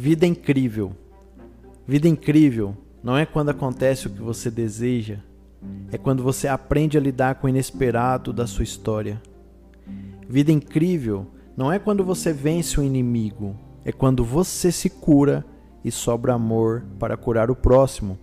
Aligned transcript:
Vida 0.00 0.24
incrível. 0.24 0.92
Vida 1.84 2.06
incrível 2.06 2.76
não 3.02 3.18
é 3.18 3.26
quando 3.26 3.48
acontece 3.48 4.06
o 4.06 4.10
que 4.10 4.22
você 4.22 4.48
deseja, 4.48 5.18
é 5.90 5.98
quando 5.98 6.22
você 6.22 6.46
aprende 6.46 6.96
a 6.96 7.00
lidar 7.00 7.34
com 7.34 7.48
o 7.48 7.50
inesperado 7.50 8.32
da 8.32 8.46
sua 8.46 8.62
história. 8.62 9.20
Vida 10.28 10.52
incrível 10.52 11.26
não 11.56 11.72
é 11.72 11.80
quando 11.80 12.04
você 12.04 12.32
vence 12.32 12.78
o 12.78 12.84
inimigo, 12.84 13.56
é 13.84 13.90
quando 13.90 14.24
você 14.24 14.70
se 14.70 14.88
cura 14.88 15.44
e 15.84 15.90
sobra 15.90 16.32
amor 16.32 16.84
para 16.96 17.16
curar 17.16 17.50
o 17.50 17.56
próximo. 17.56 18.16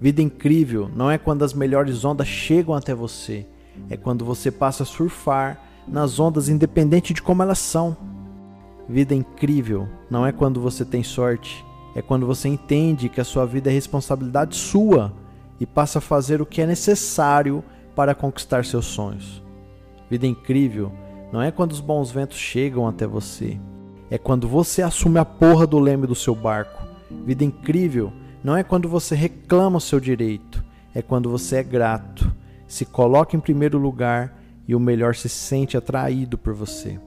Vida 0.00 0.22
incrível 0.22 0.90
não 0.96 1.10
é 1.10 1.18
quando 1.18 1.44
as 1.44 1.52
melhores 1.52 2.06
ondas 2.06 2.26
chegam 2.26 2.74
até 2.74 2.94
você, 2.94 3.46
é 3.90 3.98
quando 3.98 4.24
você 4.24 4.50
passa 4.50 4.82
a 4.82 4.86
surfar 4.86 5.60
nas 5.86 6.18
ondas 6.18 6.48
independente 6.48 7.12
de 7.12 7.20
como 7.20 7.42
elas 7.42 7.58
são. 7.58 8.11
Vida 8.88 9.14
incrível 9.14 9.88
não 10.10 10.26
é 10.26 10.32
quando 10.32 10.60
você 10.60 10.84
tem 10.84 11.02
sorte, 11.02 11.64
é 11.94 12.02
quando 12.02 12.26
você 12.26 12.48
entende 12.48 13.08
que 13.08 13.20
a 13.20 13.24
sua 13.24 13.46
vida 13.46 13.70
é 13.70 13.72
responsabilidade 13.72 14.56
sua 14.56 15.12
e 15.60 15.66
passa 15.66 15.98
a 15.98 16.02
fazer 16.02 16.42
o 16.42 16.46
que 16.46 16.60
é 16.60 16.66
necessário 16.66 17.62
para 17.94 18.14
conquistar 18.14 18.64
seus 18.64 18.86
sonhos. 18.86 19.42
Vida 20.10 20.26
incrível 20.26 20.92
não 21.32 21.40
é 21.40 21.50
quando 21.50 21.72
os 21.72 21.80
bons 21.80 22.10
ventos 22.10 22.36
chegam 22.36 22.86
até 22.86 23.06
você, 23.06 23.58
é 24.10 24.18
quando 24.18 24.48
você 24.48 24.82
assume 24.82 25.18
a 25.18 25.24
porra 25.24 25.66
do 25.66 25.78
leme 25.78 26.06
do 26.06 26.14
seu 26.14 26.34
barco. 26.34 26.82
Vida 27.24 27.44
incrível 27.44 28.12
não 28.42 28.56
é 28.56 28.62
quando 28.62 28.88
você 28.88 29.14
reclama 29.14 29.78
o 29.78 29.80
seu 29.80 30.00
direito, 30.00 30.64
é 30.94 31.00
quando 31.00 31.30
você 31.30 31.56
é 31.56 31.62
grato, 31.62 32.30
se 32.66 32.84
coloca 32.84 33.36
em 33.36 33.40
primeiro 33.40 33.78
lugar 33.78 34.38
e 34.66 34.74
o 34.74 34.80
melhor 34.80 35.14
se 35.14 35.28
sente 35.28 35.76
atraído 35.76 36.36
por 36.36 36.52
você. 36.52 36.98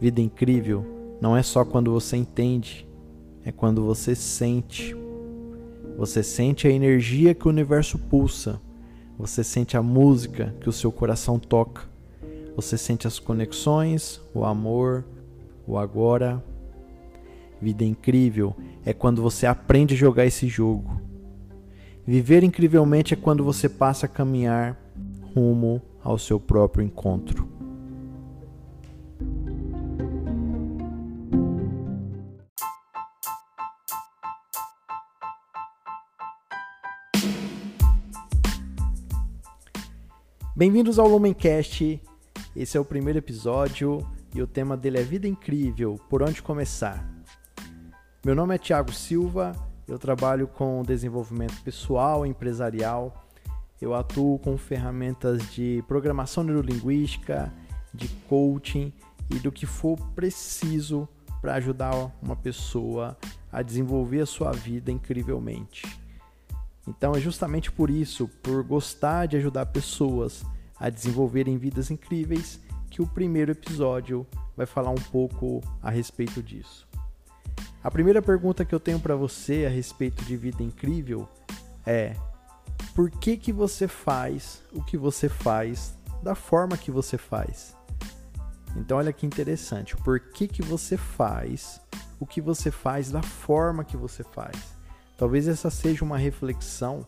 Vida 0.00 0.20
incrível 0.20 0.84
não 1.20 1.36
é 1.36 1.42
só 1.42 1.64
quando 1.64 1.92
você 1.92 2.16
entende, 2.16 2.86
é 3.44 3.50
quando 3.50 3.84
você 3.84 4.14
sente. 4.14 4.94
Você 5.96 6.22
sente 6.22 6.68
a 6.68 6.70
energia 6.70 7.34
que 7.34 7.46
o 7.46 7.50
universo 7.50 7.98
pulsa. 7.98 8.60
Você 9.18 9.42
sente 9.42 9.76
a 9.76 9.82
música 9.82 10.54
que 10.60 10.68
o 10.68 10.72
seu 10.72 10.92
coração 10.92 11.38
toca. 11.38 11.82
Você 12.54 12.76
sente 12.76 13.06
as 13.06 13.18
conexões, 13.18 14.20
o 14.34 14.44
amor, 14.44 15.04
o 15.66 15.78
agora. 15.78 16.44
Vida 17.60 17.84
incrível 17.84 18.54
é 18.84 18.92
quando 18.92 19.22
você 19.22 19.46
aprende 19.46 19.94
a 19.94 19.96
jogar 19.96 20.26
esse 20.26 20.46
jogo. 20.46 21.00
Viver 22.06 22.44
incrivelmente 22.44 23.14
é 23.14 23.16
quando 23.16 23.42
você 23.42 23.68
passa 23.68 24.04
a 24.04 24.08
caminhar 24.08 24.78
rumo 25.34 25.80
ao 26.04 26.18
seu 26.18 26.38
próprio 26.38 26.84
encontro. 26.84 27.55
Bem-vindos 40.58 40.98
ao 40.98 41.06
Lumencast. 41.06 42.00
Esse 42.56 42.78
é 42.78 42.80
o 42.80 42.84
primeiro 42.84 43.18
episódio 43.18 43.98
e 44.34 44.40
o 44.40 44.46
tema 44.46 44.74
dele 44.74 44.98
é 44.98 45.02
Vida 45.02 45.28
Incrível, 45.28 46.00
por 46.08 46.22
onde 46.22 46.40
começar? 46.40 47.06
Meu 48.24 48.34
nome 48.34 48.54
é 48.54 48.58
Thiago 48.58 48.90
Silva, 48.90 49.52
eu 49.86 49.98
trabalho 49.98 50.48
com 50.48 50.82
desenvolvimento 50.82 51.60
pessoal 51.60 52.24
e 52.24 52.30
empresarial. 52.30 53.28
Eu 53.82 53.92
atuo 53.92 54.38
com 54.38 54.56
ferramentas 54.56 55.46
de 55.50 55.84
programação 55.86 56.42
neurolinguística, 56.42 57.52
de 57.92 58.08
coaching 58.26 58.94
e 59.28 59.38
do 59.38 59.52
que 59.52 59.66
for 59.66 59.98
preciso 60.14 61.06
para 61.42 61.56
ajudar 61.56 61.92
uma 62.22 62.34
pessoa 62.34 63.14
a 63.52 63.60
desenvolver 63.60 64.20
a 64.22 64.26
sua 64.26 64.52
vida 64.52 64.90
incrivelmente. 64.90 65.82
Então 66.86 67.14
é 67.14 67.20
justamente 67.20 67.70
por 67.70 67.90
isso, 67.90 68.28
por 68.42 68.62
gostar 68.62 69.26
de 69.26 69.36
ajudar 69.36 69.66
pessoas 69.66 70.44
a 70.78 70.90
desenvolverem 70.90 71.56
vidas 71.56 71.90
incríveis, 71.90 72.60
que 72.90 73.02
o 73.02 73.06
primeiro 73.06 73.52
episódio 73.52 74.26
vai 74.56 74.66
falar 74.66 74.90
um 74.90 75.02
pouco 75.10 75.62
a 75.82 75.90
respeito 75.90 76.42
disso. 76.42 76.86
A 77.82 77.90
primeira 77.90 78.20
pergunta 78.20 78.64
que 78.64 78.74
eu 78.74 78.80
tenho 78.80 78.98
para 78.98 79.14
você 79.14 79.64
a 79.66 79.70
respeito 79.70 80.24
de 80.24 80.36
vida 80.36 80.62
incrível 80.62 81.28
é: 81.84 82.16
por 82.94 83.10
que 83.10 83.36
que 83.36 83.52
você 83.52 83.86
faz 83.86 84.62
o 84.72 84.82
que 84.82 84.96
você 84.96 85.28
faz 85.28 85.94
da 86.22 86.34
forma 86.34 86.76
que 86.76 86.90
você 86.90 87.16
faz? 87.16 87.76
Então 88.76 88.98
olha 88.98 89.12
que 89.12 89.26
interessante, 89.26 89.96
por 89.96 90.18
que 90.18 90.48
que 90.48 90.62
você 90.62 90.96
faz 90.96 91.80
o 92.18 92.26
que 92.26 92.40
você 92.40 92.70
faz 92.70 93.10
da 93.10 93.22
forma 93.22 93.84
que 93.84 93.96
você 93.96 94.24
faz? 94.24 94.56
Talvez 95.16 95.48
essa 95.48 95.70
seja 95.70 96.04
uma 96.04 96.18
reflexão 96.18 97.06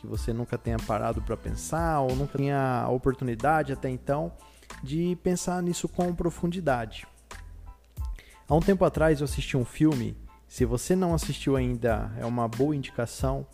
que 0.00 0.06
você 0.06 0.32
nunca 0.32 0.56
tenha 0.56 0.78
parado 0.78 1.20
para 1.20 1.36
pensar 1.36 2.00
ou 2.00 2.16
nunca 2.16 2.38
tenha 2.38 2.82
a 2.82 2.88
oportunidade 2.88 3.72
até 3.72 3.90
então 3.90 4.32
de 4.82 5.16
pensar 5.22 5.62
nisso 5.62 5.86
com 5.88 6.14
profundidade. 6.14 7.06
Há 8.48 8.54
um 8.54 8.60
tempo 8.60 8.84
atrás 8.84 9.20
eu 9.20 9.26
assisti 9.26 9.56
um 9.56 9.64
filme, 9.64 10.16
se 10.48 10.64
você 10.64 10.96
não 10.96 11.14
assistiu 11.14 11.54
ainda, 11.54 12.10
é 12.18 12.24
uma 12.24 12.48
boa 12.48 12.74
indicação. 12.74 13.46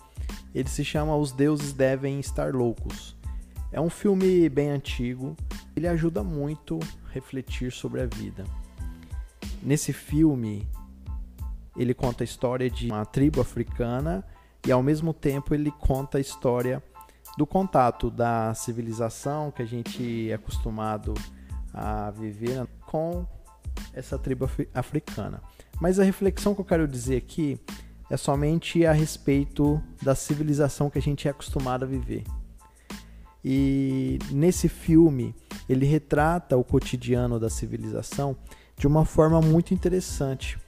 Ele 0.55 0.69
se 0.69 0.84
chama 0.84 1.17
Os 1.17 1.33
Deuses 1.33 1.73
Devem 1.73 2.19
Estar 2.21 2.55
Loucos. 2.55 3.17
É 3.73 3.81
um 3.81 3.91
filme 3.91 4.49
bem 4.49 4.71
antigo, 4.71 5.37
ele 5.75 5.89
ajuda 5.89 6.23
muito 6.23 6.78
a 7.07 7.13
refletir 7.13 7.73
sobre 7.73 8.01
a 8.01 8.07
vida. 8.07 8.45
Nesse 9.63 9.93
filme, 9.93 10.67
ele 11.77 11.93
conta 11.93 12.23
a 12.23 12.25
história 12.25 12.71
de 12.71 12.89
uma 12.89 13.05
tribo 13.05 13.41
africana 13.41 14.25
e 14.66 14.72
ao 14.72 14.82
mesmo 14.82 15.15
tempo 15.15 15.54
ele 15.54 15.71
conta 15.71 16.19
a 16.19 16.21
história 16.21 16.82
do 17.38 17.47
contato 17.47 18.10
da 18.10 18.53
civilização 18.54 19.50
que 19.50 19.62
a 19.62 19.66
gente 19.66 20.31
é 20.31 20.34
acostumado 20.34 21.15
a 21.72 22.10
viver 22.10 22.66
com 22.87 23.27
essa 23.93 24.19
tribo 24.19 24.50
africana. 24.75 25.41
Mas 25.81 26.00
a 26.00 26.04
reflexão 26.04 26.54
que 26.54 26.60
eu 26.60 26.65
quero 26.65 26.88
dizer 26.88 27.16
aqui 27.16 27.60
é 28.10 28.16
somente 28.16 28.84
a 28.87 28.93
respeito 28.93 29.82
da 30.03 30.15
civilização 30.15 30.88
que 30.88 30.98
a 30.98 31.03
gente 31.03 31.28
é 31.28 31.31
acostumado 31.31 31.84
a 31.84 31.88
viver. 31.88 32.25
E 33.44 34.19
nesse 34.31 34.69
filme, 34.69 35.34
ele 35.69 35.87
retrata 35.87 36.56
o 36.56 36.65
cotidiano 36.65 37.38
da 37.38 37.50
civilização 37.50 38.37
de 38.77 38.87
uma 38.87 39.04
forma 39.04 39.41
muito 39.41 39.72
interessante 39.72 40.59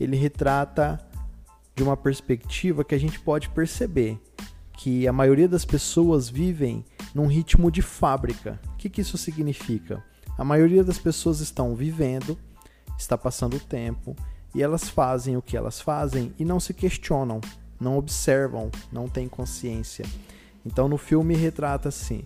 ele 0.00 0.16
retrata 0.16 0.98
de 1.74 1.82
uma 1.82 1.96
perspectiva 1.96 2.84
que 2.84 2.94
a 2.94 2.98
gente 2.98 3.20
pode 3.20 3.48
perceber 3.50 4.20
que 4.72 5.06
a 5.06 5.12
maioria 5.12 5.48
das 5.48 5.64
pessoas 5.64 6.28
vivem 6.28 6.84
num 7.14 7.26
ritmo 7.26 7.70
de 7.70 7.82
fábrica. 7.82 8.58
O 8.72 8.76
que, 8.76 8.88
que 8.88 9.02
isso 9.02 9.18
significa? 9.18 10.02
A 10.38 10.44
maioria 10.44 10.82
das 10.82 10.98
pessoas 10.98 11.40
estão 11.40 11.74
vivendo, 11.74 12.38
está 12.98 13.18
passando 13.18 13.56
o 13.56 13.60
tempo 13.60 14.16
e 14.54 14.62
elas 14.62 14.88
fazem 14.88 15.36
o 15.36 15.42
que 15.42 15.56
elas 15.56 15.80
fazem 15.80 16.34
e 16.38 16.44
não 16.44 16.58
se 16.58 16.72
questionam, 16.72 17.40
não 17.78 17.98
observam, 17.98 18.70
não 18.90 19.06
têm 19.06 19.28
consciência. 19.28 20.06
Então 20.64 20.88
no 20.88 20.96
filme 20.96 21.34
retrata 21.34 21.90
assim: 21.90 22.24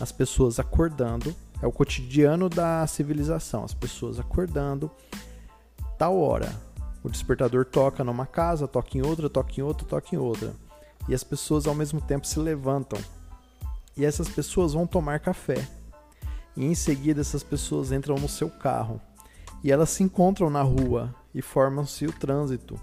as 0.00 0.12
pessoas 0.12 0.60
acordando, 0.60 1.34
é 1.60 1.66
o 1.66 1.72
cotidiano 1.72 2.48
da 2.48 2.86
civilização, 2.86 3.64
as 3.64 3.74
pessoas 3.74 4.20
acordando, 4.20 4.90
tal 5.98 6.18
hora, 6.18 6.54
o 7.06 7.08
despertador 7.08 7.64
toca 7.64 8.02
numa 8.02 8.26
casa, 8.26 8.66
toca 8.66 8.98
em 8.98 9.00
outra, 9.00 9.30
toca 9.30 9.60
em 9.60 9.62
outra, 9.62 9.86
toca 9.86 10.08
em 10.12 10.18
outra. 10.18 10.52
E 11.08 11.14
as 11.14 11.22
pessoas 11.22 11.64
ao 11.68 11.74
mesmo 11.74 12.00
tempo 12.00 12.26
se 12.26 12.36
levantam. 12.40 12.98
E 13.96 14.04
essas 14.04 14.28
pessoas 14.28 14.72
vão 14.72 14.88
tomar 14.88 15.20
café. 15.20 15.68
E 16.56 16.64
em 16.64 16.74
seguida 16.74 17.20
essas 17.20 17.44
pessoas 17.44 17.92
entram 17.92 18.16
no 18.16 18.28
seu 18.28 18.50
carro. 18.50 19.00
E 19.62 19.70
elas 19.70 19.90
se 19.90 20.02
encontram 20.02 20.50
na 20.50 20.62
rua 20.62 21.14
e 21.32 21.40
formam-se 21.40 22.06
o 22.06 22.12
trânsito. 22.12 22.74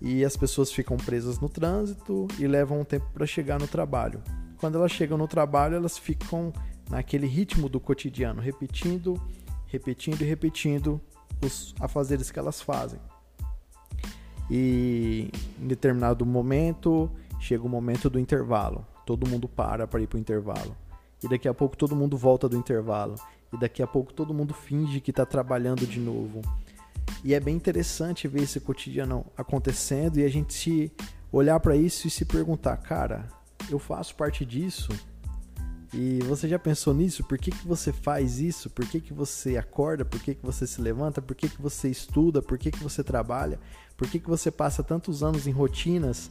E 0.00 0.24
as 0.24 0.34
pessoas 0.34 0.72
ficam 0.72 0.96
presas 0.96 1.38
no 1.38 1.50
trânsito 1.50 2.26
e 2.38 2.46
levam 2.46 2.80
um 2.80 2.84
tempo 2.84 3.06
para 3.12 3.26
chegar 3.26 3.60
no 3.60 3.68
trabalho. 3.68 4.22
Quando 4.56 4.78
elas 4.78 4.92
chegam 4.92 5.18
no 5.18 5.28
trabalho, 5.28 5.76
elas 5.76 5.98
ficam 5.98 6.54
naquele 6.88 7.26
ritmo 7.26 7.68
do 7.68 7.80
cotidiano, 7.80 8.40
repetindo, 8.40 9.20
repetindo 9.66 10.22
e 10.22 10.24
repetindo 10.24 10.98
os 11.44 11.74
afazeres 11.78 12.30
que 12.30 12.38
elas 12.38 12.62
fazem. 12.62 12.98
E 14.50 15.30
em 15.60 15.66
determinado 15.66 16.24
momento 16.24 17.10
chega 17.40 17.64
o 17.64 17.68
momento 17.68 18.08
do 18.08 18.18
intervalo. 18.18 18.86
Todo 19.04 19.28
mundo 19.28 19.48
para 19.48 19.86
para 19.86 20.00
ir 20.00 20.06
para 20.06 20.16
o 20.16 20.20
intervalo. 20.20 20.76
E 21.22 21.28
daqui 21.28 21.48
a 21.48 21.54
pouco 21.54 21.76
todo 21.76 21.96
mundo 21.96 22.16
volta 22.16 22.48
do 22.48 22.56
intervalo. 22.56 23.14
E 23.52 23.56
daqui 23.58 23.82
a 23.82 23.86
pouco 23.86 24.12
todo 24.12 24.34
mundo 24.34 24.52
finge 24.52 25.00
que 25.00 25.10
está 25.10 25.24
trabalhando 25.24 25.86
de 25.86 26.00
novo. 26.00 26.42
E 27.24 27.34
é 27.34 27.40
bem 27.40 27.56
interessante 27.56 28.28
ver 28.28 28.42
esse 28.42 28.60
cotidiano 28.60 29.24
acontecendo 29.36 30.18
e 30.18 30.24
a 30.24 30.28
gente 30.28 30.92
olhar 31.32 31.58
para 31.60 31.76
isso 31.76 32.06
e 32.06 32.10
se 32.10 32.24
perguntar, 32.24 32.76
cara, 32.78 33.28
eu 33.70 33.78
faço 33.78 34.14
parte 34.14 34.44
disso? 34.44 34.88
E 35.92 36.18
você 36.24 36.48
já 36.48 36.58
pensou 36.58 36.92
nisso? 36.92 37.24
Por 37.24 37.38
que, 37.38 37.50
que 37.50 37.66
você 37.66 37.92
faz 37.92 38.38
isso? 38.40 38.68
Por 38.68 38.86
que, 38.86 39.00
que 39.00 39.12
você 39.12 39.56
acorda? 39.56 40.04
Por 40.04 40.20
que, 40.20 40.34
que 40.34 40.44
você 40.44 40.66
se 40.66 40.80
levanta? 40.80 41.22
Por 41.22 41.34
que, 41.34 41.48
que 41.48 41.62
você 41.62 41.88
estuda? 41.88 42.42
Por 42.42 42.58
que, 42.58 42.70
que 42.70 42.82
você 42.82 43.04
trabalha? 43.04 43.58
Por 43.96 44.08
que, 44.08 44.18
que 44.18 44.28
você 44.28 44.50
passa 44.50 44.82
tantos 44.82 45.22
anos 45.22 45.46
em 45.46 45.52
rotinas 45.52 46.30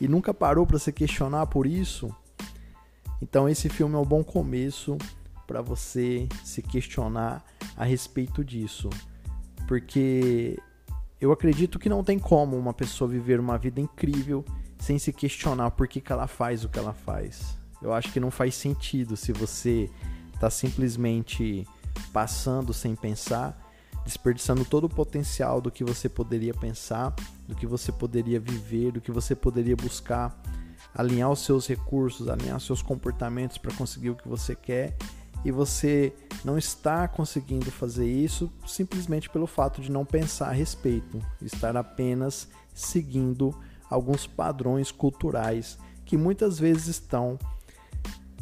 e 0.00 0.06
nunca 0.06 0.34
parou 0.34 0.66
para 0.66 0.78
se 0.78 0.92
questionar 0.92 1.46
por 1.46 1.66
isso? 1.66 2.14
Então, 3.22 3.48
esse 3.48 3.68
filme 3.68 3.94
é 3.94 3.98
um 3.98 4.04
bom 4.04 4.22
começo 4.22 4.96
para 5.46 5.60
você 5.60 6.28
se 6.44 6.62
questionar 6.62 7.44
a 7.76 7.84
respeito 7.84 8.44
disso. 8.44 8.88
Porque 9.66 10.58
eu 11.20 11.32
acredito 11.32 11.78
que 11.78 11.88
não 11.88 12.04
tem 12.04 12.18
como 12.18 12.56
uma 12.56 12.72
pessoa 12.72 13.08
viver 13.08 13.40
uma 13.40 13.58
vida 13.58 13.80
incrível 13.80 14.44
sem 14.78 14.98
se 14.98 15.12
questionar 15.12 15.72
por 15.72 15.88
que, 15.88 16.00
que 16.00 16.12
ela 16.12 16.26
faz 16.26 16.64
o 16.64 16.68
que 16.68 16.78
ela 16.78 16.94
faz. 16.94 17.59
Eu 17.82 17.92
acho 17.92 18.12
que 18.12 18.20
não 18.20 18.30
faz 18.30 18.54
sentido 18.54 19.16
se 19.16 19.32
você 19.32 19.90
está 20.34 20.50
simplesmente 20.50 21.66
passando 22.12 22.72
sem 22.72 22.94
pensar, 22.94 23.58
desperdiçando 24.04 24.64
todo 24.64 24.84
o 24.84 24.88
potencial 24.88 25.60
do 25.60 25.70
que 25.70 25.84
você 25.84 26.08
poderia 26.08 26.54
pensar, 26.54 27.14
do 27.46 27.54
que 27.54 27.66
você 27.66 27.92
poderia 27.92 28.40
viver, 28.40 28.92
do 28.92 29.00
que 29.00 29.10
você 29.10 29.34
poderia 29.34 29.76
buscar, 29.76 30.40
alinhar 30.94 31.30
os 31.30 31.44
seus 31.44 31.66
recursos, 31.66 32.28
alinhar 32.28 32.56
os 32.56 32.64
seus 32.64 32.82
comportamentos 32.82 33.58
para 33.58 33.74
conseguir 33.74 34.10
o 34.10 34.16
que 34.16 34.28
você 34.28 34.54
quer 34.54 34.96
e 35.44 35.50
você 35.50 36.12
não 36.44 36.58
está 36.58 37.08
conseguindo 37.08 37.70
fazer 37.70 38.06
isso 38.06 38.52
simplesmente 38.66 39.28
pelo 39.30 39.46
fato 39.46 39.80
de 39.80 39.90
não 39.90 40.04
pensar 40.04 40.48
a 40.48 40.52
respeito, 40.52 41.20
estar 41.40 41.76
apenas 41.76 42.48
seguindo 42.74 43.54
alguns 43.88 44.26
padrões 44.26 44.90
culturais 44.90 45.78
que 46.04 46.16
muitas 46.16 46.58
vezes 46.58 46.88
estão 46.88 47.38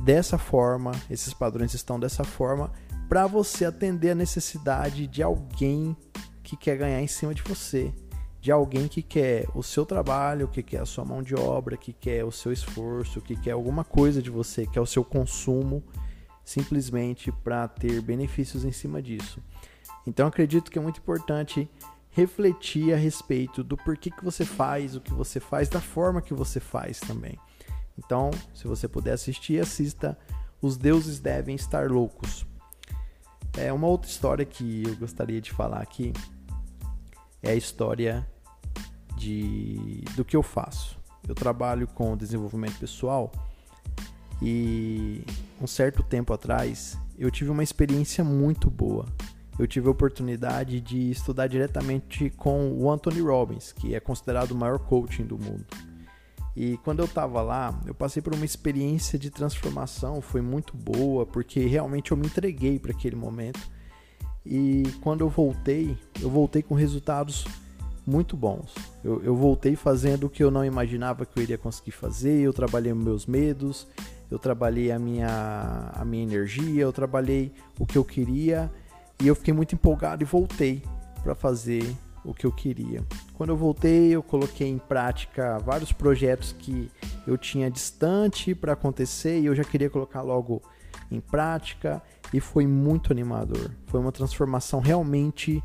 dessa 0.00 0.38
forma, 0.38 0.92
esses 1.10 1.34
padrões 1.34 1.74
estão 1.74 1.98
dessa 1.98 2.24
forma 2.24 2.72
para 3.08 3.26
você 3.26 3.64
atender 3.64 4.10
a 4.10 4.14
necessidade 4.14 5.06
de 5.06 5.22
alguém 5.22 5.96
que 6.42 6.56
quer 6.56 6.76
ganhar 6.76 7.00
em 7.00 7.06
cima 7.06 7.34
de 7.34 7.42
você, 7.42 7.92
de 8.40 8.52
alguém 8.52 8.86
que 8.86 9.02
quer 9.02 9.46
o 9.54 9.62
seu 9.62 9.84
trabalho, 9.84 10.48
que 10.48 10.62
quer 10.62 10.80
a 10.80 10.86
sua 10.86 11.04
mão 11.04 11.22
de 11.22 11.34
obra, 11.34 11.76
que 11.76 11.92
quer 11.92 12.24
o 12.24 12.30
seu 12.30 12.52
esforço, 12.52 13.20
que 13.20 13.36
quer 13.36 13.52
alguma 13.52 13.84
coisa 13.84 14.22
de 14.22 14.30
você, 14.30 14.66
que 14.66 14.78
é 14.78 14.82
o 14.82 14.86
seu 14.86 15.04
consumo, 15.04 15.82
simplesmente 16.44 17.32
para 17.32 17.66
ter 17.66 18.00
benefícios 18.00 18.64
em 18.64 18.72
cima 18.72 19.02
disso. 19.02 19.42
Então 20.06 20.26
acredito 20.26 20.70
que 20.70 20.78
é 20.78 20.82
muito 20.82 21.00
importante 21.00 21.68
refletir 22.10 22.94
a 22.94 22.96
respeito 22.96 23.62
do 23.62 23.76
porquê 23.76 24.10
que 24.10 24.24
você 24.24 24.44
faz 24.44 24.96
o 24.96 25.00
que 25.00 25.12
você 25.12 25.40
faz, 25.40 25.68
da 25.68 25.80
forma 25.80 26.22
que 26.22 26.34
você 26.34 26.58
faz 26.60 27.00
também. 27.00 27.38
Então, 27.98 28.30
se 28.54 28.66
você 28.66 28.86
puder 28.86 29.12
assistir, 29.12 29.60
assista 29.60 30.16
Os 30.62 30.76
Deuses 30.76 31.18
Devem 31.18 31.56
Estar 31.56 31.90
Loucos. 31.90 32.46
É 33.56 33.72
uma 33.72 33.88
outra 33.88 34.08
história 34.08 34.44
que 34.44 34.84
eu 34.86 34.96
gostaria 34.96 35.40
de 35.40 35.50
falar 35.50 35.80
aqui. 35.82 36.12
É 37.42 37.50
a 37.50 37.56
história 37.56 38.26
de 39.16 40.04
do 40.14 40.24
que 40.24 40.36
eu 40.36 40.42
faço. 40.42 40.96
Eu 41.26 41.34
trabalho 41.34 41.86
com 41.88 42.16
desenvolvimento 42.16 42.78
pessoal 42.78 43.32
e 44.40 45.24
um 45.60 45.66
certo 45.66 46.02
tempo 46.02 46.32
atrás 46.32 46.96
eu 47.18 47.30
tive 47.30 47.50
uma 47.50 47.62
experiência 47.62 48.22
muito 48.22 48.70
boa. 48.70 49.06
Eu 49.58 49.66
tive 49.66 49.88
a 49.88 49.90
oportunidade 49.90 50.80
de 50.80 51.10
estudar 51.10 51.48
diretamente 51.48 52.30
com 52.30 52.70
o 52.72 52.88
Anthony 52.88 53.20
Robbins, 53.20 53.72
que 53.72 53.92
é 53.92 53.98
considerado 53.98 54.52
o 54.52 54.54
maior 54.54 54.78
coaching 54.78 55.24
do 55.24 55.36
mundo. 55.36 55.66
E 56.60 56.76
quando 56.78 56.98
eu 56.98 57.04
estava 57.04 57.40
lá, 57.40 57.80
eu 57.86 57.94
passei 57.94 58.20
por 58.20 58.34
uma 58.34 58.44
experiência 58.44 59.16
de 59.16 59.30
transformação, 59.30 60.20
foi 60.20 60.40
muito 60.40 60.76
boa, 60.76 61.24
porque 61.24 61.60
realmente 61.60 62.10
eu 62.10 62.16
me 62.16 62.26
entreguei 62.26 62.80
para 62.80 62.90
aquele 62.90 63.14
momento. 63.14 63.60
E 64.44 64.82
quando 65.00 65.20
eu 65.20 65.28
voltei, 65.28 65.96
eu 66.20 66.28
voltei 66.28 66.60
com 66.60 66.74
resultados 66.74 67.46
muito 68.04 68.36
bons. 68.36 68.74
Eu, 69.04 69.22
eu, 69.22 69.36
voltei 69.36 69.76
fazendo 69.76 70.24
o 70.24 70.28
que 70.28 70.42
eu 70.42 70.50
não 70.50 70.64
imaginava 70.64 71.24
que 71.24 71.38
eu 71.38 71.44
iria 71.44 71.56
conseguir 71.56 71.92
fazer. 71.92 72.40
Eu 72.40 72.52
trabalhei 72.52 72.92
meus 72.92 73.24
medos, 73.24 73.86
eu 74.28 74.36
trabalhei 74.36 74.90
a 74.90 74.98
minha, 74.98 75.92
a 75.94 76.04
minha 76.04 76.24
energia, 76.24 76.82
eu 76.82 76.92
trabalhei 76.92 77.52
o 77.78 77.86
que 77.86 77.96
eu 77.96 78.04
queria 78.04 78.68
e 79.22 79.28
eu 79.28 79.36
fiquei 79.36 79.54
muito 79.54 79.76
empolgado 79.76 80.24
e 80.24 80.26
voltei 80.26 80.82
para 81.22 81.36
fazer 81.36 81.84
o 82.28 82.34
que 82.34 82.44
eu 82.44 82.52
queria. 82.52 83.02
Quando 83.34 83.50
eu 83.50 83.56
voltei, 83.56 84.10
eu 84.10 84.22
coloquei 84.22 84.68
em 84.68 84.78
prática 84.78 85.58
vários 85.58 85.92
projetos 85.92 86.52
que 86.52 86.90
eu 87.26 87.38
tinha 87.38 87.70
distante 87.70 88.54
para 88.54 88.74
acontecer 88.74 89.40
e 89.40 89.46
eu 89.46 89.54
já 89.54 89.64
queria 89.64 89.88
colocar 89.88 90.22
logo 90.22 90.62
em 91.10 91.20
prática 91.20 92.02
e 92.32 92.40
foi 92.40 92.66
muito 92.66 93.12
animador. 93.12 93.70
Foi 93.86 93.98
uma 93.98 94.12
transformação 94.12 94.80
realmente 94.80 95.62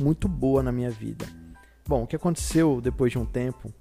muito 0.00 0.26
boa 0.26 0.62
na 0.62 0.72
minha 0.72 0.90
vida. 0.90 1.24
Bom, 1.86 2.02
o 2.02 2.06
que 2.06 2.16
aconteceu 2.16 2.80
depois 2.80 3.12
de 3.12 3.18
um 3.18 3.24
tempo 3.24 3.72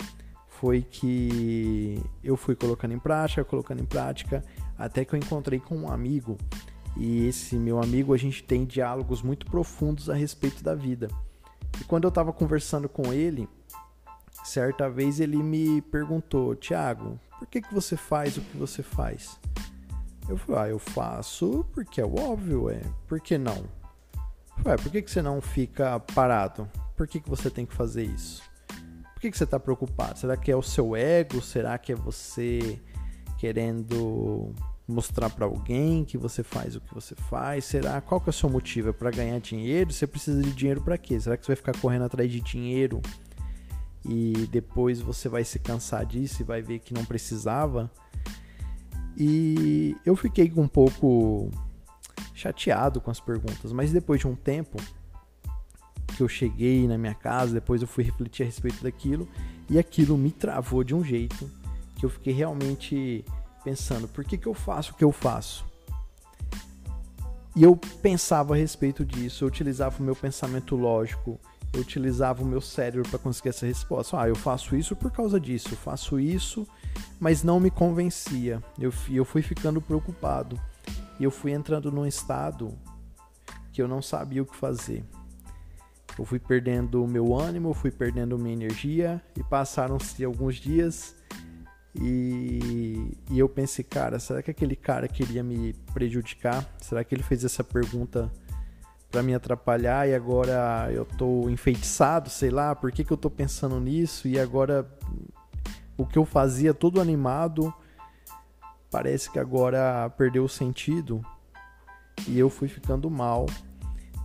foi 0.47 0.81
que 0.81 1.99
eu 2.23 2.37
fui 2.37 2.55
colocando 2.55 2.93
em 2.93 2.99
prática, 2.99 3.43
colocando 3.43 3.81
em 3.81 3.85
prática, 3.85 4.43
até 4.77 5.03
que 5.03 5.15
eu 5.15 5.19
encontrei 5.19 5.59
com 5.59 5.75
um 5.75 5.89
amigo 5.89 6.37
e 6.95 7.25
esse 7.27 7.55
meu 7.55 7.81
amigo 7.81 8.13
a 8.13 8.17
gente 8.17 8.43
tem 8.43 8.65
diálogos 8.65 9.21
muito 9.21 9.45
profundos 9.45 10.09
a 10.09 10.13
respeito 10.13 10.63
da 10.63 10.75
vida. 10.75 11.07
E 11.79 11.83
quando 11.83 12.05
eu 12.05 12.09
estava 12.09 12.33
conversando 12.33 12.89
com 12.89 13.13
ele, 13.13 13.47
certa 14.43 14.89
vez 14.89 15.19
ele 15.19 15.37
me 15.37 15.81
perguntou: 15.81 16.55
Tiago, 16.55 17.19
por 17.37 17.47
que, 17.47 17.61
que 17.61 17.73
você 17.73 17.95
faz 17.95 18.37
o 18.37 18.41
que 18.41 18.57
você 18.57 18.83
faz? 18.83 19.39
Eu 20.27 20.37
falei: 20.37 20.61
ah, 20.61 20.69
eu 20.69 20.79
faço 20.79 21.65
porque 21.73 22.01
é 22.01 22.05
óbvio, 22.05 22.69
é. 22.69 22.81
Por 23.07 23.19
que 23.19 23.37
não? 23.37 23.63
Ué, 24.65 24.77
por 24.77 24.91
que, 24.91 25.01
que 25.01 25.09
você 25.09 25.21
não 25.21 25.41
fica 25.41 25.99
parado? 25.99 26.69
Por 26.95 27.07
que, 27.07 27.19
que 27.19 27.29
você 27.29 27.49
tem 27.49 27.65
que 27.65 27.73
fazer 27.73 28.03
isso? 28.03 28.43
Por 29.13 29.21
que, 29.21 29.31
que 29.31 29.37
você 29.37 29.43
está 29.43 29.59
preocupado? 29.59 30.19
Será 30.19 30.37
que 30.37 30.51
é 30.51 30.55
o 30.55 30.61
seu 30.61 30.95
ego? 30.95 31.41
Será 31.41 31.77
que 31.77 31.91
é 31.91 31.95
você 31.95 32.79
querendo 33.39 34.53
mostrar 34.91 35.29
para 35.29 35.45
alguém 35.45 36.03
que 36.05 36.17
você 36.17 36.43
faz 36.43 36.75
o 36.75 36.81
que 36.81 36.93
você 36.93 37.15
faz? 37.15 37.65
Será 37.65 38.01
qual 38.01 38.19
que 38.19 38.29
é 38.29 38.31
o 38.31 38.33
seu 38.33 38.49
motivo? 38.49 38.89
É 38.89 38.93
para 38.93 39.11
ganhar 39.11 39.39
dinheiro? 39.39 39.91
Você 39.91 40.05
precisa 40.05 40.41
de 40.41 40.51
dinheiro 40.51 40.81
para 40.81 40.97
quê? 40.97 41.19
Será 41.19 41.37
que 41.37 41.45
você 41.45 41.53
vai 41.53 41.55
ficar 41.55 41.77
correndo 41.79 42.05
atrás 42.05 42.31
de 42.31 42.39
dinheiro 42.41 43.01
e 44.03 44.47
depois 44.51 44.99
você 44.99 45.29
vai 45.29 45.43
se 45.43 45.59
cansar 45.59 46.05
disso 46.05 46.41
e 46.41 46.45
vai 46.45 46.61
ver 46.61 46.79
que 46.79 46.93
não 46.93 47.05
precisava? 47.05 47.89
E 49.17 49.95
eu 50.05 50.15
fiquei 50.15 50.51
um 50.55 50.67
pouco 50.67 51.49
chateado 52.33 52.99
com 52.99 53.11
as 53.11 53.19
perguntas, 53.19 53.71
mas 53.71 53.91
depois 53.91 54.19
de 54.19 54.27
um 54.27 54.35
tempo 54.35 54.77
que 56.15 56.23
eu 56.23 56.27
cheguei 56.27 56.87
na 56.87 56.97
minha 56.97 57.13
casa, 57.13 57.53
depois 57.53 57.81
eu 57.81 57.87
fui 57.87 58.03
refletir 58.03 58.43
a 58.43 58.45
respeito 58.45 58.83
daquilo 58.83 59.27
e 59.69 59.79
aquilo 59.79 60.17
me 60.17 60.31
travou 60.31 60.83
de 60.83 60.93
um 60.93 61.03
jeito 61.03 61.49
que 61.95 62.05
eu 62.05 62.09
fiquei 62.09 62.33
realmente 62.33 63.23
pensando, 63.63 64.07
por 64.07 64.23
que, 64.23 64.37
que 64.37 64.47
eu 64.47 64.53
faço 64.53 64.91
o 64.91 64.95
que 64.95 65.03
eu 65.03 65.11
faço? 65.11 65.65
E 67.55 67.63
eu 67.63 67.75
pensava 67.75 68.53
a 68.53 68.57
respeito 68.57 69.03
disso, 69.03 69.43
eu 69.43 69.47
utilizava 69.47 69.99
o 69.99 70.03
meu 70.03 70.15
pensamento 70.15 70.75
lógico, 70.75 71.39
eu 71.73 71.81
utilizava 71.81 72.43
o 72.43 72.45
meu 72.45 72.61
cérebro 72.61 73.09
para 73.09 73.19
conseguir 73.19 73.49
essa 73.49 73.65
resposta. 73.65 74.19
Ah, 74.19 74.27
eu 74.27 74.35
faço 74.35 74.75
isso 74.75 74.95
por 74.95 75.11
causa 75.11 75.39
disso, 75.39 75.69
eu 75.71 75.77
faço 75.77 76.19
isso, 76.19 76.67
mas 77.19 77.43
não 77.43 77.59
me 77.59 77.69
convencia. 77.69 78.61
Eu, 78.79 78.93
eu 79.09 79.25
fui 79.25 79.41
ficando 79.41 79.81
preocupado 79.81 80.59
e 81.19 81.23
eu 81.23 81.31
fui 81.31 81.51
entrando 81.51 81.91
num 81.91 82.05
estado 82.05 82.77
que 83.71 83.81
eu 83.81 83.87
não 83.87 84.01
sabia 84.01 84.41
o 84.41 84.45
que 84.45 84.55
fazer. 84.55 85.03
Eu 86.17 86.25
fui 86.25 86.39
perdendo 86.39 87.03
o 87.03 87.07
meu 87.07 87.37
ânimo, 87.37 87.69
eu 87.69 87.73
fui 87.73 87.91
perdendo 87.91 88.37
minha 88.37 88.53
energia 88.53 89.21
e 89.37 89.43
passaram-se 89.43 90.23
alguns 90.23 90.55
dias 90.55 91.15
e, 91.93 93.17
e, 93.29 93.37
eu 93.37 93.49
pensei, 93.49 93.83
cara, 93.83 94.17
será 94.17 94.41
que 94.41 94.49
aquele 94.49 94.75
cara 94.75 95.07
queria 95.07 95.43
me 95.43 95.73
prejudicar? 95.93 96.65
Será 96.79 97.03
que 97.03 97.13
ele 97.13 97.23
fez 97.23 97.43
essa 97.43 97.63
pergunta 97.63 98.31
para 99.11 99.21
me 99.21 99.35
atrapalhar 99.35 100.07
e 100.07 100.15
agora 100.15 100.89
eu 100.91 101.05
tô 101.05 101.49
enfeitiçado, 101.49 102.29
sei 102.29 102.49
lá, 102.49 102.73
por 102.73 102.91
que, 102.93 103.03
que 103.03 103.11
eu 103.11 103.17
tô 103.17 103.29
pensando 103.29 103.77
nisso? 103.77 104.25
E 104.25 104.39
agora 104.39 104.89
o 105.97 106.05
que 106.05 106.17
eu 106.17 106.23
fazia 106.23 106.73
todo 106.73 107.01
animado 107.01 107.73
parece 108.89 109.29
que 109.29 109.37
agora 109.37 110.09
perdeu 110.17 110.45
o 110.45 110.49
sentido 110.49 111.21
e 112.25 112.39
eu 112.39 112.49
fui 112.49 112.69
ficando 112.69 113.09
mal 113.09 113.45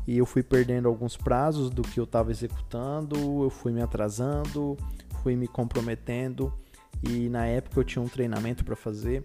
e 0.06 0.18
eu 0.18 0.24
fui 0.24 0.42
perdendo 0.42 0.86
alguns 0.86 1.16
prazos 1.16 1.68
do 1.68 1.82
que 1.82 1.98
eu 1.98 2.04
estava 2.04 2.30
executando, 2.30 3.42
eu 3.42 3.50
fui 3.50 3.72
me 3.72 3.82
atrasando, 3.82 4.76
fui 5.22 5.34
me 5.34 5.48
comprometendo 5.48 6.52
e 7.02 7.28
na 7.28 7.46
época 7.46 7.80
eu 7.80 7.84
tinha 7.84 8.02
um 8.02 8.08
treinamento 8.08 8.64
para 8.64 8.76
fazer. 8.76 9.24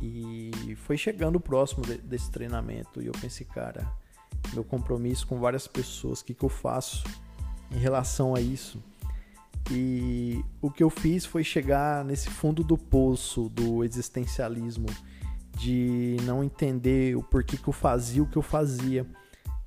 E 0.00 0.76
foi 0.84 0.96
chegando 0.96 1.38
próximo 1.38 1.84
de, 1.84 1.98
desse 1.98 2.30
treinamento. 2.30 3.00
E 3.00 3.06
eu 3.06 3.12
pensei, 3.12 3.46
cara, 3.46 3.86
meu 4.52 4.64
compromisso 4.64 5.26
com 5.26 5.38
várias 5.38 5.66
pessoas, 5.66 6.20
o 6.20 6.24
que, 6.24 6.34
que 6.34 6.44
eu 6.44 6.48
faço 6.48 7.04
em 7.70 7.78
relação 7.78 8.34
a 8.34 8.40
isso? 8.40 8.82
E 9.70 10.44
o 10.60 10.70
que 10.70 10.82
eu 10.82 10.90
fiz 10.90 11.24
foi 11.24 11.44
chegar 11.44 12.04
nesse 12.04 12.28
fundo 12.28 12.64
do 12.64 12.76
poço 12.76 13.48
do 13.48 13.84
existencialismo 13.84 14.86
de 15.56 16.16
não 16.24 16.42
entender 16.42 17.16
o 17.16 17.22
porquê 17.22 17.56
que 17.56 17.68
eu 17.68 17.72
fazia 17.72 18.22
o 18.22 18.26
que 18.26 18.36
eu 18.36 18.42
fazia. 18.42 19.06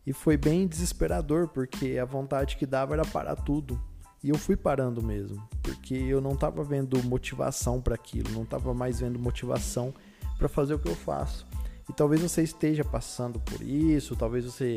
E 0.05 0.13
foi 0.13 0.37
bem 0.37 0.67
desesperador, 0.67 1.47
porque 1.47 1.97
a 1.97 2.05
vontade 2.05 2.57
que 2.57 2.65
dava 2.65 2.93
era 2.93 3.05
parar 3.05 3.35
tudo. 3.35 3.81
E 4.23 4.29
eu 4.29 4.37
fui 4.37 4.55
parando 4.55 5.03
mesmo, 5.03 5.47
porque 5.61 5.93
eu 5.93 6.19
não 6.19 6.33
estava 6.33 6.63
vendo 6.63 7.01
motivação 7.03 7.79
para 7.81 7.95
aquilo, 7.95 8.31
não 8.31 8.43
estava 8.43 8.73
mais 8.73 8.99
vendo 8.99 9.19
motivação 9.19 9.93
para 10.37 10.47
fazer 10.47 10.73
o 10.73 10.79
que 10.79 10.89
eu 10.89 10.95
faço. 10.95 11.45
E 11.89 11.93
talvez 11.93 12.21
você 12.21 12.41
esteja 12.41 12.83
passando 12.83 13.39
por 13.39 13.61
isso, 13.61 14.15
talvez 14.15 14.45
você 14.45 14.75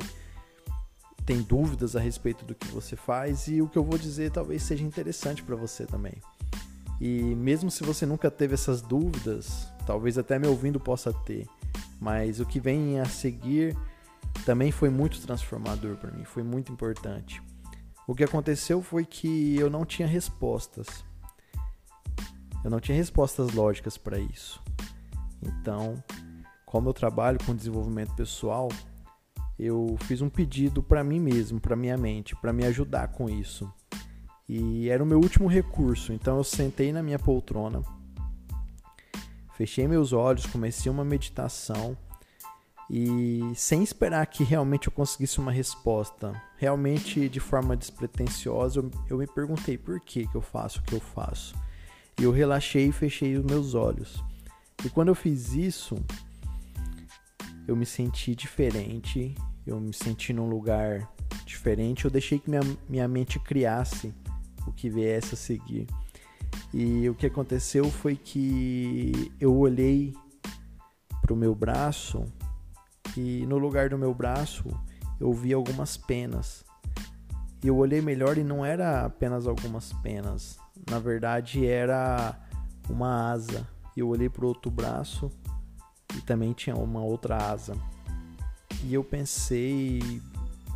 tem 1.24 1.42
dúvidas 1.42 1.94
a 1.96 2.00
respeito 2.00 2.44
do 2.44 2.54
que 2.54 2.68
você 2.68 2.96
faz 2.96 3.48
e 3.48 3.60
o 3.60 3.68
que 3.68 3.76
eu 3.76 3.84
vou 3.84 3.98
dizer 3.98 4.30
talvez 4.30 4.62
seja 4.62 4.84
interessante 4.84 5.42
para 5.42 5.56
você 5.56 5.86
também. 5.86 6.14
E 7.00 7.34
mesmo 7.34 7.70
se 7.70 7.84
você 7.84 8.04
nunca 8.04 8.30
teve 8.30 8.54
essas 8.54 8.80
dúvidas, 8.80 9.68
talvez 9.86 10.18
até 10.18 10.38
me 10.38 10.46
ouvindo 10.46 10.80
possa 10.80 11.12
ter, 11.12 11.46
mas 12.00 12.40
o 12.40 12.46
que 12.46 12.58
vem 12.58 12.98
a 12.98 13.04
seguir 13.04 13.76
também 14.44 14.72
foi 14.72 14.88
muito 14.88 15.20
transformador 15.20 15.96
para 15.96 16.10
mim, 16.10 16.24
foi 16.24 16.42
muito 16.42 16.72
importante. 16.72 17.42
O 18.08 18.14
que 18.14 18.24
aconteceu 18.24 18.80
foi 18.82 19.04
que 19.04 19.54
eu 19.56 19.68
não 19.68 19.84
tinha 19.84 20.08
respostas. 20.08 21.04
Eu 22.64 22.70
não 22.70 22.80
tinha 22.80 22.96
respostas 22.96 23.52
lógicas 23.52 23.98
para 23.98 24.18
isso. 24.18 24.62
Então, 25.42 26.02
como 26.64 26.88
eu 26.88 26.94
trabalho 26.94 27.38
com 27.44 27.54
desenvolvimento 27.54 28.14
pessoal, 28.14 28.70
eu 29.58 29.94
fiz 30.04 30.22
um 30.22 30.30
pedido 30.30 30.82
para 30.82 31.04
mim 31.04 31.20
mesmo, 31.20 31.60
para 31.60 31.76
minha 31.76 31.98
mente, 31.98 32.34
para 32.34 32.50
me 32.50 32.64
ajudar 32.64 33.08
com 33.08 33.28
isso. 33.28 33.70
E 34.48 34.88
era 34.88 35.04
o 35.04 35.06
meu 35.06 35.18
último 35.18 35.46
recurso, 35.46 36.10
então 36.10 36.38
eu 36.38 36.44
sentei 36.44 36.90
na 36.94 37.02
minha 37.02 37.18
poltrona, 37.18 37.82
fechei 39.52 39.86
meus 39.86 40.14
olhos, 40.14 40.46
comecei 40.46 40.90
uma 40.90 41.04
meditação 41.04 41.94
e 42.90 43.52
sem 43.54 43.82
esperar 43.82 44.26
que 44.26 44.42
realmente 44.42 44.86
eu 44.86 44.92
conseguisse 44.92 45.38
uma 45.38 45.52
resposta, 45.52 46.32
realmente 46.56 47.28
de 47.28 47.38
forma 47.38 47.76
despretensiosa, 47.76 48.82
eu, 49.10 49.18
me 49.18 49.26
perguntei 49.26 49.76
por 49.76 50.00
que, 50.00 50.26
que 50.26 50.34
eu 50.34 50.40
faço 50.40 50.80
o 50.80 50.82
que 50.82 50.94
eu 50.94 51.00
faço. 51.00 51.54
E 52.18 52.24
eu 52.24 52.32
relaxei 52.32 52.88
e 52.88 52.92
fechei 52.92 53.36
os 53.36 53.44
meus 53.44 53.74
olhos. 53.74 54.24
E 54.84 54.88
quando 54.88 55.08
eu 55.08 55.14
fiz 55.14 55.52
isso, 55.52 55.96
eu 57.66 57.76
me 57.76 57.84
senti 57.84 58.34
diferente, 58.34 59.34
eu 59.66 59.78
me 59.78 59.92
senti 59.92 60.32
num 60.32 60.48
lugar 60.48 61.12
diferente, 61.44 62.06
eu 62.06 62.10
deixei 62.10 62.38
que 62.38 62.48
minha, 62.48 62.62
minha 62.88 63.06
mente 63.06 63.38
criasse 63.38 64.14
o 64.66 64.72
que 64.72 64.88
viesse 64.88 65.34
a 65.34 65.36
seguir. 65.36 65.86
E 66.72 67.06
o 67.08 67.14
que 67.14 67.26
aconteceu 67.26 67.84
foi 67.90 68.16
que 68.16 69.30
eu 69.38 69.54
olhei 69.54 70.14
para 71.20 71.34
o 71.34 71.36
meu 71.36 71.54
braço 71.54 72.24
e 73.18 73.44
no 73.46 73.58
lugar 73.58 73.88
do 73.88 73.98
meu 73.98 74.14
braço 74.14 74.64
eu 75.18 75.32
vi 75.32 75.52
algumas 75.52 75.96
penas. 75.96 76.64
E 77.62 77.66
eu 77.66 77.76
olhei 77.76 78.00
melhor 78.00 78.38
e 78.38 78.44
não 78.44 78.64
era 78.64 79.04
apenas 79.04 79.44
algumas 79.44 79.92
penas, 79.94 80.56
na 80.88 81.00
verdade 81.00 81.66
era 81.66 82.38
uma 82.88 83.32
asa 83.32 83.66
e 83.96 84.00
eu 84.00 84.08
olhei 84.08 84.28
para 84.28 84.44
o 84.44 84.48
outro 84.48 84.70
braço 84.70 85.28
e 86.16 86.20
também 86.20 86.52
tinha 86.52 86.76
uma 86.76 87.02
outra 87.02 87.36
asa. 87.36 87.76
E 88.84 88.94
eu 88.94 89.02
pensei, 89.02 90.22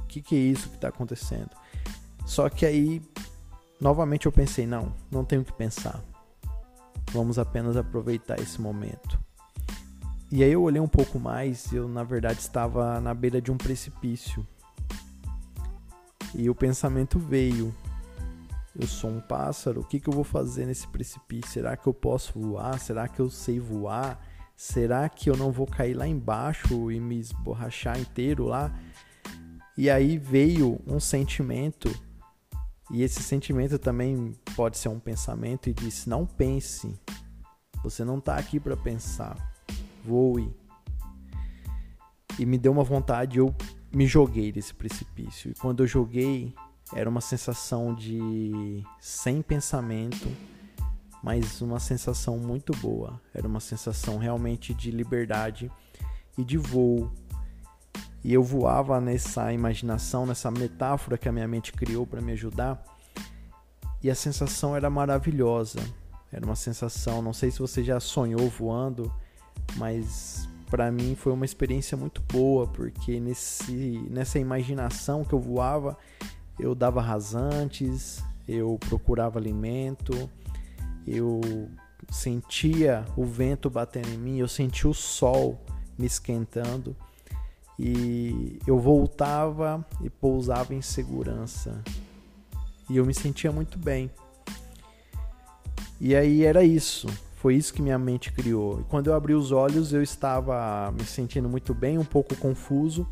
o 0.02 0.06
que, 0.08 0.20
que 0.20 0.34
é 0.34 0.38
isso 0.38 0.68
que 0.68 0.74
está 0.74 0.88
acontecendo? 0.88 1.50
Só 2.26 2.48
que 2.48 2.66
aí, 2.66 3.00
novamente 3.80 4.26
eu 4.26 4.32
pensei, 4.32 4.66
não, 4.66 4.92
não 5.08 5.24
tenho 5.24 5.44
que 5.44 5.52
pensar. 5.52 6.02
Vamos 7.12 7.38
apenas 7.38 7.76
aproveitar 7.76 8.40
esse 8.40 8.60
momento. 8.60 9.20
E 10.32 10.42
aí 10.42 10.50
eu 10.50 10.62
olhei 10.62 10.80
um 10.80 10.88
pouco 10.88 11.20
mais, 11.20 11.70
eu 11.74 11.86
na 11.86 12.02
verdade 12.02 12.40
estava 12.40 12.98
na 13.02 13.12
beira 13.12 13.38
de 13.38 13.52
um 13.52 13.58
precipício. 13.58 14.46
E 16.34 16.48
o 16.48 16.54
pensamento 16.54 17.18
veio, 17.18 17.74
eu 18.74 18.86
sou 18.86 19.10
um 19.10 19.20
pássaro, 19.20 19.82
o 19.82 19.84
que, 19.84 20.00
que 20.00 20.08
eu 20.08 20.14
vou 20.14 20.24
fazer 20.24 20.64
nesse 20.64 20.88
precipício? 20.88 21.52
Será 21.52 21.76
que 21.76 21.86
eu 21.86 21.92
posso 21.92 22.40
voar? 22.40 22.80
Será 22.80 23.06
que 23.08 23.20
eu 23.20 23.28
sei 23.28 23.60
voar? 23.60 24.18
Será 24.56 25.06
que 25.06 25.28
eu 25.28 25.36
não 25.36 25.52
vou 25.52 25.66
cair 25.66 25.92
lá 25.92 26.08
embaixo 26.08 26.90
e 26.90 26.98
me 26.98 27.20
esborrachar 27.20 28.00
inteiro 28.00 28.46
lá? 28.46 28.74
E 29.76 29.90
aí 29.90 30.16
veio 30.16 30.80
um 30.86 30.98
sentimento, 30.98 31.94
e 32.90 33.02
esse 33.02 33.22
sentimento 33.22 33.78
também 33.78 34.34
pode 34.56 34.78
ser 34.78 34.88
um 34.88 34.98
pensamento, 34.98 35.68
e 35.68 35.74
disse: 35.74 36.08
Não 36.08 36.24
pense, 36.24 36.98
você 37.84 38.02
não 38.02 38.16
está 38.16 38.36
aqui 38.36 38.58
para 38.58 38.76
pensar, 38.78 39.51
voe. 40.04 40.54
E 42.38 42.46
me 42.46 42.58
deu 42.58 42.72
uma 42.72 42.84
vontade, 42.84 43.38
eu 43.38 43.54
me 43.92 44.06
joguei 44.06 44.50
desse 44.50 44.74
precipício. 44.74 45.50
E 45.50 45.54
quando 45.54 45.82
eu 45.82 45.86
joguei, 45.86 46.54
era 46.94 47.08
uma 47.08 47.20
sensação 47.20 47.94
de 47.94 48.84
sem 49.00 49.42
pensamento, 49.42 50.28
mas 51.22 51.60
uma 51.60 51.78
sensação 51.78 52.38
muito 52.38 52.72
boa. 52.78 53.20
Era 53.34 53.46
uma 53.46 53.60
sensação 53.60 54.18
realmente 54.18 54.74
de 54.74 54.90
liberdade 54.90 55.70
e 56.36 56.44
de 56.44 56.56
voo. 56.58 57.10
E 58.24 58.32
eu 58.32 58.42
voava 58.42 59.00
nessa 59.00 59.52
imaginação, 59.52 60.26
nessa 60.26 60.50
metáfora 60.50 61.18
que 61.18 61.28
a 61.28 61.32
minha 61.32 61.48
mente 61.48 61.72
criou 61.72 62.06
para 62.06 62.20
me 62.20 62.32
ajudar. 62.32 62.82
E 64.02 64.10
a 64.10 64.14
sensação 64.14 64.76
era 64.76 64.88
maravilhosa. 64.88 65.80
Era 66.30 66.44
uma 66.44 66.56
sensação, 66.56 67.20
não 67.20 67.32
sei 67.32 67.50
se 67.50 67.58
você 67.58 67.84
já 67.84 68.00
sonhou 68.00 68.48
voando, 68.48 69.12
mas 69.76 70.48
para 70.70 70.90
mim 70.90 71.14
foi 71.14 71.32
uma 71.32 71.44
experiência 71.44 71.96
muito 71.96 72.22
boa, 72.22 72.66
porque 72.66 73.20
nesse, 73.20 74.06
nessa 74.10 74.38
imaginação 74.38 75.24
que 75.24 75.32
eu 75.32 75.40
voava, 75.40 75.98
eu 76.58 76.74
dava 76.74 77.00
rasantes, 77.02 78.22
eu 78.48 78.78
procurava 78.88 79.38
alimento, 79.38 80.30
eu 81.06 81.40
sentia 82.10 83.04
o 83.16 83.24
vento 83.24 83.68
batendo 83.68 84.08
em 84.08 84.18
mim, 84.18 84.38
eu 84.38 84.48
sentia 84.48 84.88
o 84.88 84.94
sol 84.94 85.60
me 85.98 86.06
esquentando 86.06 86.96
e 87.78 88.58
eu 88.66 88.78
voltava 88.78 89.84
e 90.00 90.08
pousava 90.08 90.74
em 90.74 90.82
segurança. 90.82 91.82
E 92.88 92.96
eu 92.96 93.06
me 93.06 93.14
sentia 93.14 93.50
muito 93.50 93.78
bem. 93.78 94.10
E 96.00 96.14
aí 96.14 96.44
era 96.44 96.64
isso. 96.64 97.06
Foi 97.42 97.56
isso 97.56 97.74
que 97.74 97.82
minha 97.82 97.98
mente 97.98 98.30
criou. 98.30 98.80
E 98.80 98.84
quando 98.84 99.08
eu 99.08 99.14
abri 99.14 99.34
os 99.34 99.50
olhos, 99.50 99.92
eu 99.92 100.00
estava 100.00 100.92
me 100.92 101.04
sentindo 101.04 101.48
muito 101.48 101.74
bem, 101.74 101.98
um 101.98 102.04
pouco 102.04 102.36
confuso, 102.36 103.04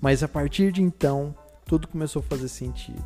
mas 0.00 0.22
a 0.22 0.28
partir 0.28 0.72
de 0.72 0.80
então, 0.82 1.36
tudo 1.66 1.86
começou 1.86 2.20
a 2.20 2.22
fazer 2.22 2.48
sentido. 2.48 3.04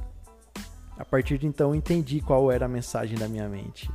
A 0.97 1.05
partir 1.05 1.37
de 1.37 1.49
então 1.49 1.71
eu 1.71 1.75
entendi 1.75 2.21
qual 2.21 2.53
era 2.53 2.67
a 2.67 2.69
mensagem 2.69 3.19
da 3.19 3.27
minha 3.27 3.49
mente. 3.49 3.91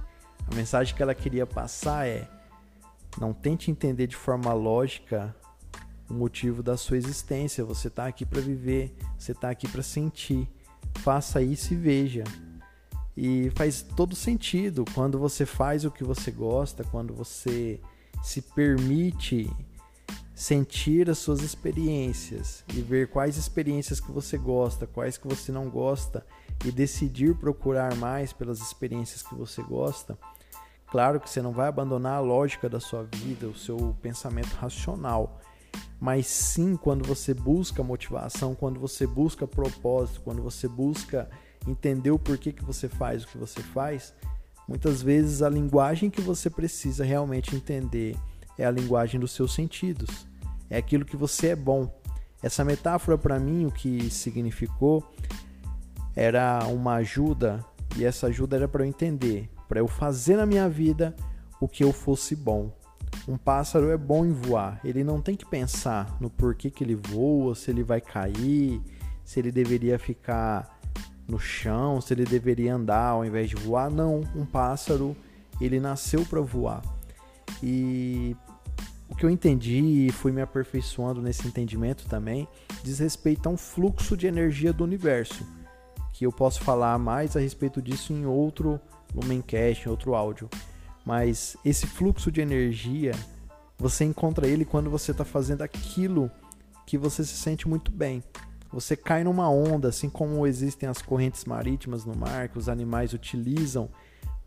A 0.51 0.53
mensagem 0.53 0.93
que 0.93 1.01
ela 1.01 1.15
queria 1.15 1.47
passar 1.47 2.05
é: 2.05 2.27
não 3.17 3.31
tente 3.31 3.71
entender 3.71 4.07
de 4.07 4.17
forma 4.17 4.51
lógica 4.51 5.33
o 6.09 6.13
motivo 6.13 6.61
da 6.61 6.75
sua 6.75 6.97
existência. 6.97 7.63
Você 7.63 7.87
está 7.87 8.07
aqui 8.07 8.25
para 8.25 8.41
viver, 8.41 8.93
você 9.17 9.31
está 9.31 9.49
aqui 9.49 9.69
para 9.69 9.81
sentir. 9.81 10.49
Faça 10.95 11.41
isso 11.41 11.73
e 11.73 11.77
veja. 11.77 12.25
E 13.23 13.51
faz 13.51 13.83
todo 13.83 14.15
sentido 14.15 14.83
quando 14.95 15.19
você 15.19 15.45
faz 15.45 15.85
o 15.85 15.91
que 15.91 16.03
você 16.03 16.31
gosta, 16.31 16.83
quando 16.83 17.13
você 17.13 17.79
se 18.23 18.41
permite 18.41 19.47
sentir 20.33 21.07
as 21.07 21.19
suas 21.19 21.43
experiências 21.43 22.63
e 22.73 22.81
ver 22.81 23.09
quais 23.09 23.37
experiências 23.37 23.99
que 23.99 24.11
você 24.11 24.39
gosta, 24.39 24.87
quais 24.87 25.19
que 25.19 25.27
você 25.27 25.51
não 25.51 25.69
gosta 25.69 26.25
e 26.65 26.71
decidir 26.71 27.35
procurar 27.35 27.95
mais 27.95 28.33
pelas 28.33 28.59
experiências 28.59 29.21
que 29.21 29.35
você 29.35 29.61
gosta. 29.61 30.17
Claro 30.89 31.19
que 31.19 31.29
você 31.29 31.43
não 31.43 31.51
vai 31.51 31.67
abandonar 31.67 32.17
a 32.17 32.21
lógica 32.21 32.67
da 32.67 32.79
sua 32.79 33.03
vida, 33.03 33.47
o 33.47 33.55
seu 33.55 33.95
pensamento 34.01 34.55
racional, 34.55 35.39
mas 35.99 36.25
sim 36.25 36.75
quando 36.75 37.05
você 37.05 37.35
busca 37.35 37.83
motivação, 37.83 38.55
quando 38.55 38.79
você 38.79 39.05
busca 39.05 39.45
propósito, 39.45 40.21
quando 40.21 40.41
você 40.41 40.67
busca 40.67 41.29
entender 41.67 42.11
o 42.11 42.19
porquê 42.19 42.51
que 42.51 42.63
você 42.63 42.87
faz 42.87 43.23
o 43.23 43.27
que 43.27 43.37
você 43.37 43.61
faz, 43.61 44.13
muitas 44.67 45.01
vezes 45.01 45.41
a 45.41 45.49
linguagem 45.49 46.09
que 46.09 46.21
você 46.21 46.49
precisa 46.49 47.03
realmente 47.03 47.55
entender 47.55 48.15
é 48.57 48.65
a 48.65 48.71
linguagem 48.71 49.19
dos 49.19 49.31
seus 49.31 49.53
sentidos 49.53 50.31
é 50.71 50.77
aquilo 50.77 51.05
que 51.05 51.17
você 51.17 51.49
é 51.49 51.55
bom. 51.55 51.93
Essa 52.41 52.63
metáfora 52.63 53.17
para 53.17 53.37
mim 53.37 53.65
o 53.65 53.71
que 53.71 54.09
significou 54.09 55.03
era 56.15 56.65
uma 56.65 56.95
ajuda 56.95 57.63
e 57.97 58.05
essa 58.05 58.27
ajuda 58.27 58.55
era 58.55 58.67
para 58.67 58.83
eu 58.83 58.87
entender, 58.87 59.49
para 59.67 59.79
eu 59.79 59.87
fazer 59.87 60.37
na 60.37 60.45
minha 60.45 60.67
vida 60.69 61.13
o 61.59 61.67
que 61.67 61.83
eu 61.83 61.91
fosse 61.91 62.35
bom. 62.35 62.71
Um 63.27 63.37
pássaro 63.37 63.91
é 63.91 63.97
bom 63.97 64.25
em 64.25 64.31
voar, 64.31 64.79
ele 64.83 65.03
não 65.03 65.21
tem 65.21 65.35
que 65.35 65.45
pensar 65.45 66.17
no 66.19 66.29
porquê 66.29 66.71
que 66.71 66.83
ele 66.83 66.95
voa, 66.95 67.53
se 67.53 67.69
ele 67.69 67.83
vai 67.83 67.99
cair, 67.99 68.81
se 69.23 69.39
ele 69.39 69.51
deveria 69.51 69.99
ficar 69.99 70.79
no 71.31 71.39
chão, 71.39 72.01
se 72.01 72.13
ele 72.13 72.25
deveria 72.25 72.75
andar 72.75 73.07
ao 73.07 73.25
invés 73.25 73.49
de 73.49 73.55
voar. 73.55 73.89
Não, 73.89 74.21
um 74.35 74.45
pássaro, 74.45 75.15
ele 75.61 75.79
nasceu 75.79 76.25
para 76.25 76.41
voar. 76.41 76.81
E 77.63 78.35
o 79.09 79.15
que 79.15 79.25
eu 79.25 79.29
entendi 79.29 80.07
e 80.07 80.11
fui 80.11 80.31
me 80.31 80.41
aperfeiçoando 80.41 81.21
nesse 81.21 81.47
entendimento 81.47 82.05
também 82.07 82.47
diz 82.83 82.99
respeito 82.99 83.47
a 83.47 83.51
um 83.51 83.57
fluxo 83.57 84.17
de 84.17 84.27
energia 84.27 84.73
do 84.73 84.83
universo, 84.83 85.45
que 86.11 86.25
eu 86.25 86.31
posso 86.31 86.61
falar 86.61 86.97
mais 86.99 87.37
a 87.37 87.39
respeito 87.39 87.81
disso 87.81 88.11
em 88.11 88.25
outro 88.25 88.79
Lumencast, 89.15 89.85
em 89.85 89.89
outro 89.89 90.15
áudio. 90.15 90.49
Mas 91.05 91.55
esse 91.63 91.87
fluxo 91.87 92.31
de 92.31 92.41
energia, 92.41 93.13
você 93.77 94.03
encontra 94.03 94.47
ele 94.47 94.65
quando 94.65 94.89
você 94.89 95.11
está 95.11 95.23
fazendo 95.23 95.61
aquilo 95.61 96.29
que 96.85 96.97
você 96.97 97.23
se 97.23 97.35
sente 97.35 97.67
muito 97.67 97.89
bem. 97.89 98.21
Você 98.71 98.95
cai 98.95 99.23
numa 99.23 99.49
onda, 99.49 99.89
assim 99.89 100.09
como 100.09 100.47
existem 100.47 100.87
as 100.87 101.01
correntes 101.01 101.43
marítimas 101.45 102.05
no 102.05 102.15
mar, 102.15 102.47
que 102.47 102.57
os 102.57 102.69
animais 102.69 103.11
utilizam 103.13 103.89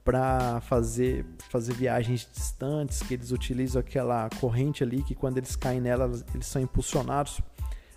para 0.03 0.61
fazer, 0.63 1.27
fazer 1.51 1.75
viagens 1.75 2.29
distantes, 2.33 3.01
que 3.03 3.15
eles 3.15 3.33
utilizam 3.33 3.81
aquela 3.81 4.29
corrente 4.41 4.83
ali, 4.83 5.03
que 5.03 5.15
quando 5.15 5.39
eles 5.39 5.57
caem 5.57 5.81
nela, 5.81 6.11
eles 6.35 6.47
são 6.47 6.61
impulsionados 6.61 7.41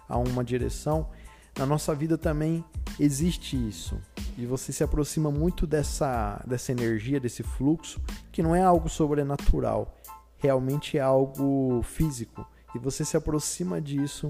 a 0.07 0.17
uma 0.17 0.43
direção. 0.43 1.09
Na 1.57 1.65
nossa 1.65 1.95
vida 1.95 2.17
também 2.17 2.63
existe 2.99 3.57
isso. 3.57 3.99
E 4.37 4.45
você 4.45 4.71
se 4.71 4.83
aproxima 4.83 5.31
muito 5.31 5.65
dessa, 5.65 6.41
dessa 6.45 6.71
energia, 6.71 7.19
desse 7.19 7.41
fluxo, 7.41 7.99
que 8.31 8.43
não 8.43 8.55
é 8.55 8.61
algo 8.61 8.87
sobrenatural, 8.87 9.97
realmente 10.37 10.97
é 10.97 11.01
algo 11.01 11.81
físico. 11.83 12.45
E 12.75 12.79
você 12.79 13.03
se 13.03 13.17
aproxima 13.17 13.81
disso 13.81 14.29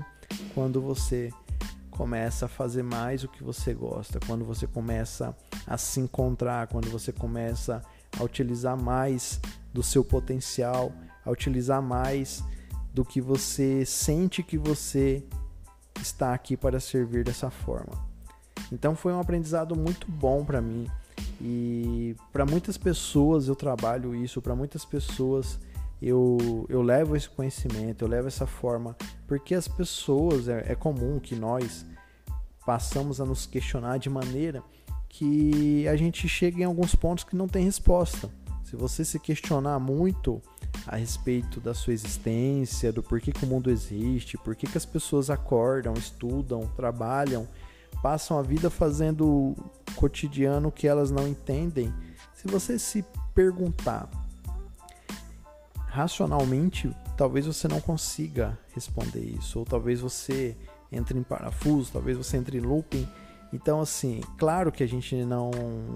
quando 0.53 0.81
você 0.81 1.29
começa 1.97 2.45
a 2.45 2.47
fazer 2.47 2.83
mais 2.83 3.23
o 3.23 3.27
que 3.27 3.43
você 3.43 3.73
gosta, 3.73 4.19
quando 4.27 4.45
você 4.45 4.67
começa 4.67 5.35
a 5.65 5.77
se 5.77 5.99
encontrar, 5.99 6.67
quando 6.67 6.89
você 6.89 7.11
começa 7.11 7.81
a 8.19 8.23
utilizar 8.23 8.77
mais 8.77 9.41
do 9.73 9.81
seu 9.81 10.05
potencial, 10.05 10.93
a 11.25 11.31
utilizar 11.31 11.81
mais 11.81 12.43
do 12.93 13.03
que 13.03 13.19
você 13.19 13.83
sente 13.83 14.43
que 14.43 14.59
você 14.59 15.23
está 15.99 16.35
aqui 16.35 16.55
para 16.55 16.79
servir 16.79 17.23
dessa 17.23 17.49
forma. 17.49 17.93
Então 18.71 18.95
foi 18.95 19.11
um 19.11 19.19
aprendizado 19.19 19.75
muito 19.75 20.09
bom 20.09 20.45
para 20.45 20.61
mim 20.61 20.87
e 21.41 22.15
para 22.31 22.45
muitas 22.45 22.77
pessoas 22.77 23.47
eu 23.47 23.55
trabalho 23.55 24.15
isso, 24.15 24.39
para 24.39 24.55
muitas 24.55 24.85
pessoas 24.85 25.59
eu, 26.01 26.65
eu 26.69 26.81
levo 26.81 27.15
esse 27.15 27.29
conhecimento, 27.29 28.03
eu 28.03 28.07
levo 28.07 28.27
essa 28.27 28.45
forma, 28.45 28.95
porque 29.27 29.55
as 29.55 29.67
pessoas, 29.67 30.47
é, 30.47 30.71
é 30.71 30.75
comum 30.75 31.19
que 31.19 31.35
nós 31.35 31.85
passamos 32.65 33.19
a 33.19 33.25
nos 33.25 33.45
questionar 33.45 33.97
de 33.97 34.09
maneira 34.09 34.63
que 35.09 35.87
a 35.87 35.95
gente 35.95 36.27
chega 36.27 36.59
em 36.59 36.63
alguns 36.65 36.93
pontos 36.93 37.23
que 37.23 37.35
não 37.35 37.47
tem 37.47 37.63
resposta. 37.63 38.29
Se 38.63 38.75
você 38.75 39.05
se 39.05 39.17
questionar 39.19 39.79
muito 39.79 40.41
a 40.85 40.97
respeito 40.97 41.59
da 41.59 41.73
sua 41.73 41.93
existência, 41.93 42.91
do 42.91 43.01
porquê 43.01 43.31
que 43.31 43.45
o 43.45 43.47
mundo 43.47 43.71
existe, 43.71 44.37
por 44.37 44.55
que 44.55 44.67
as 44.77 44.85
pessoas 44.85 45.29
acordam, 45.29 45.93
estudam, 45.93 46.67
trabalham, 46.75 47.47
passam 48.03 48.37
a 48.37 48.41
vida 48.41 48.69
fazendo 48.69 49.25
o 49.25 49.55
cotidiano 49.95 50.71
que 50.71 50.87
elas 50.87 51.09
não 51.09 51.27
entendem, 51.27 51.93
se 52.33 52.47
você 52.47 52.77
se 52.77 53.03
perguntar 53.33 54.09
racionalmente, 55.97 56.95
talvez 57.17 57.47
você 57.47 57.67
não 57.67 57.81
consiga 57.81 58.57
responder 58.71 59.19
isso, 59.19 59.57
ou 59.57 59.65
talvez 59.65 59.99
você 59.99 60.55
entre 60.91 61.17
em 61.17 61.23
parafuso, 61.23 61.91
talvez 61.91 62.15
você 62.15 62.37
entre 62.37 62.59
em 62.59 62.61
looping. 62.61 63.07
Então, 63.51 63.81
assim, 63.81 64.21
claro 64.37 64.71
que 64.71 64.83
a 64.83 64.87
gente 64.87 65.15
não, 65.25 65.49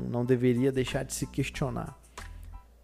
não 0.10 0.26
deveria 0.26 0.72
deixar 0.72 1.04
de 1.04 1.14
se 1.14 1.28
questionar, 1.28 1.96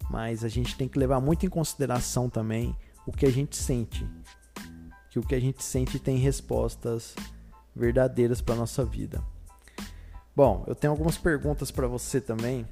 mas 0.08 0.44
a 0.44 0.48
gente 0.48 0.76
tem 0.76 0.86
que 0.86 0.96
levar 0.96 1.20
muito 1.20 1.44
em 1.44 1.48
consideração 1.48 2.30
também 2.30 2.76
o 3.04 3.10
que 3.10 3.26
a 3.26 3.32
gente 3.32 3.56
sente, 3.56 4.06
que 5.10 5.18
o 5.18 5.22
que 5.22 5.34
a 5.34 5.40
gente 5.40 5.64
sente 5.64 5.98
tem 5.98 6.18
respostas 6.18 7.16
verdadeiras 7.74 8.40
para 8.40 8.54
nossa 8.54 8.84
vida. 8.84 9.20
Bom, 10.36 10.62
eu 10.68 10.74
tenho 10.76 10.92
algumas 10.92 11.18
perguntas 11.18 11.72
para 11.72 11.88
você 11.88 12.20
também, 12.20 12.64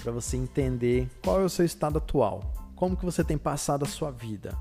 para 0.00 0.12
você 0.12 0.36
entender 0.36 1.10
qual 1.24 1.40
é 1.40 1.44
o 1.44 1.50
seu 1.50 1.64
estado 1.64 1.98
atual. 1.98 2.61
Como 2.82 2.96
que 2.96 3.04
você 3.04 3.22
tem 3.22 3.38
passado 3.38 3.84
a 3.84 3.88
sua 3.88 4.10
vida? 4.10 4.58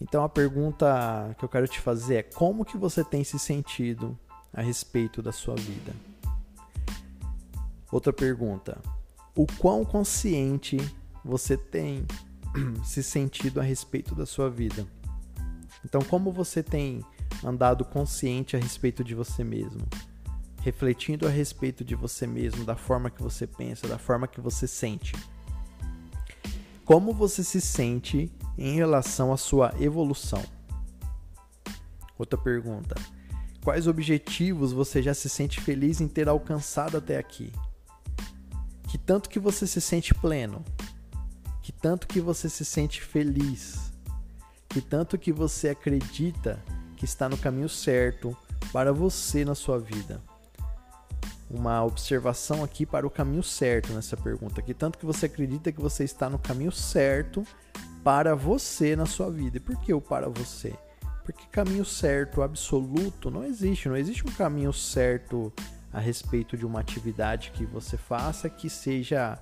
Então 0.00 0.24
a 0.24 0.28
pergunta 0.28 1.36
que 1.38 1.44
eu 1.44 1.48
quero 1.50 1.68
te 1.68 1.78
fazer 1.78 2.14
é 2.14 2.22
como 2.22 2.64
que 2.64 2.78
você 2.78 3.04
tem 3.04 3.22
se 3.22 3.38
sentido 3.38 4.18
a 4.50 4.62
respeito 4.62 5.20
da 5.20 5.32
sua 5.32 5.54
vida? 5.54 5.92
Outra 7.92 8.10
pergunta: 8.10 8.80
o 9.36 9.46
quão 9.58 9.84
consciente 9.84 10.78
você 11.22 11.58
tem 11.58 12.06
se 12.82 13.02
sentido 13.02 13.60
a 13.60 13.62
respeito 13.62 14.14
da 14.14 14.24
sua 14.24 14.48
vida? 14.48 14.86
Então, 15.84 16.00
como 16.00 16.32
você 16.32 16.62
tem 16.62 17.04
andado 17.44 17.84
consciente 17.84 18.56
a 18.56 18.58
respeito 18.58 19.04
de 19.04 19.14
você 19.14 19.44
mesmo? 19.44 19.86
Refletindo 20.62 21.26
a 21.26 21.30
respeito 21.30 21.84
de 21.84 21.94
você 21.94 22.26
mesmo, 22.26 22.64
da 22.64 22.76
forma 22.76 23.10
que 23.10 23.22
você 23.22 23.46
pensa, 23.46 23.86
da 23.86 23.98
forma 23.98 24.26
que 24.26 24.40
você 24.40 24.66
sente? 24.66 25.12
Como 26.84 27.12
você 27.12 27.44
se 27.44 27.60
sente 27.60 28.32
em 28.58 28.74
relação 28.74 29.32
à 29.32 29.36
sua 29.36 29.72
evolução? 29.78 30.42
Outra 32.18 32.36
pergunta: 32.36 32.96
Quais 33.64 33.86
objetivos 33.86 34.72
você 34.72 35.00
já 35.00 35.14
se 35.14 35.28
sente 35.28 35.60
feliz 35.60 36.00
em 36.00 36.08
ter 36.08 36.28
alcançado 36.28 36.96
até 36.96 37.18
aqui? 37.18 37.52
Que 38.88 38.98
tanto 38.98 39.30
que 39.30 39.38
você 39.38 39.66
se 39.66 39.80
sente 39.80 40.12
pleno? 40.12 40.64
Que 41.62 41.70
tanto 41.70 42.08
que 42.08 42.20
você 42.20 42.48
se 42.48 42.64
sente 42.64 43.00
feliz? 43.00 43.92
Que 44.68 44.80
tanto 44.80 45.16
que 45.16 45.32
você 45.32 45.68
acredita 45.68 46.62
que 46.96 47.04
está 47.04 47.28
no 47.28 47.38
caminho 47.38 47.68
certo 47.68 48.36
para 48.72 48.92
você 48.92 49.44
na 49.44 49.54
sua 49.54 49.78
vida? 49.78 50.20
Uma 51.52 51.84
observação 51.84 52.64
aqui 52.64 52.86
para 52.86 53.06
o 53.06 53.10
caminho 53.10 53.42
certo 53.42 53.92
nessa 53.92 54.16
pergunta. 54.16 54.62
Que 54.62 54.72
tanto 54.72 54.98
que 54.98 55.04
você 55.04 55.26
acredita 55.26 55.70
que 55.70 55.80
você 55.80 56.04
está 56.04 56.30
no 56.30 56.38
caminho 56.38 56.72
certo 56.72 57.46
para 58.02 58.34
você 58.34 58.96
na 58.96 59.06
sua 59.06 59.30
vida. 59.30 59.58
E 59.58 59.60
por 59.60 59.76
que 59.76 59.92
o 59.92 60.00
para 60.00 60.28
você? 60.28 60.74
Porque 61.24 61.44
caminho 61.50 61.84
certo 61.84 62.42
absoluto 62.42 63.30
não 63.30 63.44
existe. 63.44 63.88
Não 63.88 63.96
existe 63.96 64.26
um 64.26 64.32
caminho 64.32 64.72
certo 64.72 65.52
a 65.92 66.00
respeito 66.00 66.56
de 66.56 66.64
uma 66.64 66.80
atividade 66.80 67.52
que 67.54 67.66
você 67.66 67.96
faça 67.96 68.48
que 68.48 68.70
seja 68.70 69.38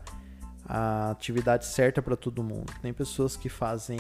a 0.67 1.11
atividade 1.11 1.65
certa 1.65 2.03
para 2.03 2.17
todo 2.17 2.43
mundo. 2.43 2.73
Tem 2.83 2.93
pessoas 2.93 3.37
que 3.37 3.49
fazem 3.49 3.99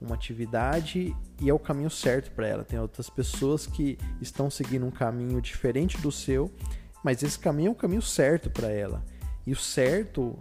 uma 0.00 0.16
atividade 0.16 1.16
e 1.40 1.48
é 1.48 1.54
o 1.54 1.58
caminho 1.58 1.90
certo 1.90 2.30
para 2.32 2.46
ela. 2.46 2.64
Tem 2.64 2.78
outras 2.78 3.08
pessoas 3.08 3.66
que 3.66 3.96
estão 4.20 4.50
seguindo 4.50 4.84
um 4.84 4.90
caminho 4.90 5.40
diferente 5.40 5.96
do 5.98 6.12
seu 6.12 6.52
mas 7.04 7.22
esse 7.22 7.38
caminho 7.38 7.68
é 7.68 7.72
o 7.72 7.74
caminho 7.74 8.02
certo 8.02 8.50
para 8.50 8.68
ela. 8.68 9.04
E 9.46 9.52
o 9.52 9.56
certo 9.56 10.36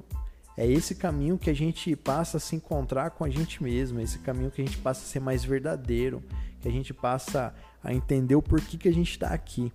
é 0.55 0.65
esse 0.65 0.95
caminho 0.95 1.37
que 1.37 1.49
a 1.49 1.53
gente 1.53 1.93
passa 1.93 2.37
a 2.37 2.39
se 2.39 2.55
encontrar 2.55 3.11
com 3.11 3.25
a 3.25 3.29
gente 3.29 3.61
mesmo, 3.61 3.99
esse 3.99 4.19
caminho 4.19 4.49
que 4.49 4.61
a 4.61 4.65
gente 4.65 4.77
passa 4.77 5.01
a 5.01 5.05
ser 5.05 5.19
mais 5.19 5.43
verdadeiro, 5.43 6.23
que 6.61 6.69
a 6.69 6.71
gente 6.71 6.93
passa 6.93 7.53
a 7.83 7.93
entender 7.93 8.35
o 8.35 8.41
porquê 8.41 8.77
que 8.77 8.87
a 8.87 8.93
gente 8.93 9.11
está 9.11 9.27
aqui. 9.27 9.73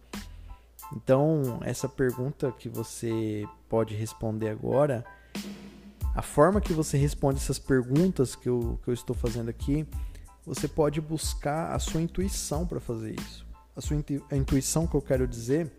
Então, 0.96 1.60
essa 1.62 1.86
pergunta 1.86 2.50
que 2.50 2.70
você 2.70 3.46
pode 3.68 3.94
responder 3.94 4.48
agora, 4.48 5.04
a 6.14 6.22
forma 6.22 6.60
que 6.60 6.72
você 6.72 6.96
responde 6.96 7.38
essas 7.38 7.58
perguntas 7.58 8.34
que 8.34 8.48
eu, 8.48 8.80
que 8.82 8.88
eu 8.88 8.94
estou 8.94 9.14
fazendo 9.14 9.50
aqui, 9.50 9.86
você 10.46 10.66
pode 10.66 11.00
buscar 11.02 11.74
a 11.74 11.78
sua 11.78 12.00
intuição 12.00 12.66
para 12.66 12.80
fazer 12.80 13.14
isso. 13.20 13.46
A 13.76 13.82
sua 13.82 13.96
intu 13.96 14.24
a 14.30 14.36
intuição 14.36 14.86
que 14.86 14.94
eu 14.94 15.02
quero 15.02 15.28
dizer 15.28 15.70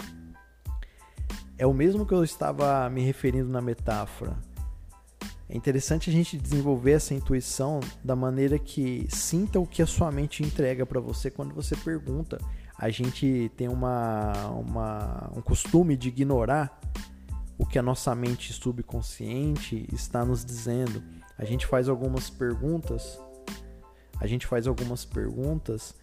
é 1.60 1.68
o 1.68 1.74
mesmo 1.74 2.06
que 2.06 2.14
eu 2.14 2.24
estava 2.24 2.90
me 2.90 3.02
referindo 3.02 3.50
na 3.50 3.62
metáfora. 3.62 4.38
É 5.50 5.58
interessante 5.58 6.10
a 6.10 6.14
gente 6.14 6.38
desenvolver 6.38 6.94
essa 6.94 7.14
intuição 7.14 7.82
da 8.02 8.16
maneira 8.16 8.58
que 8.58 9.06
sinta 9.10 9.60
o 9.60 9.68
que 9.68 9.82
a 9.82 9.86
sua 9.86 10.10
mente 10.10 10.42
entrega 10.42 10.86
para 10.86 11.02
você 11.02 11.30
quando 11.30 11.54
você 11.54 11.76
pergunta. 11.76 12.40
A 12.78 12.90
gente 12.90 13.52
tem 13.58 13.68
uma, 13.68 14.48
uma, 14.52 15.32
um 15.36 15.42
costume 15.42 15.98
de 15.98 16.08
ignorar 16.08 16.80
o 17.58 17.66
que 17.66 17.78
a 17.78 17.84
nossa 17.84 18.16
mente 18.16 18.54
subconsciente 18.54 19.86
está 19.92 20.24
nos 20.24 20.46
dizendo. 20.46 21.04
A 21.38 21.44
gente 21.44 21.68
faz 21.68 21.90
algumas 21.90 22.30
perguntas, 22.30 23.20
a 24.18 24.26
gente 24.28 24.48
faz 24.48 24.66
algumas 24.66 25.04
perguntas 25.04 25.94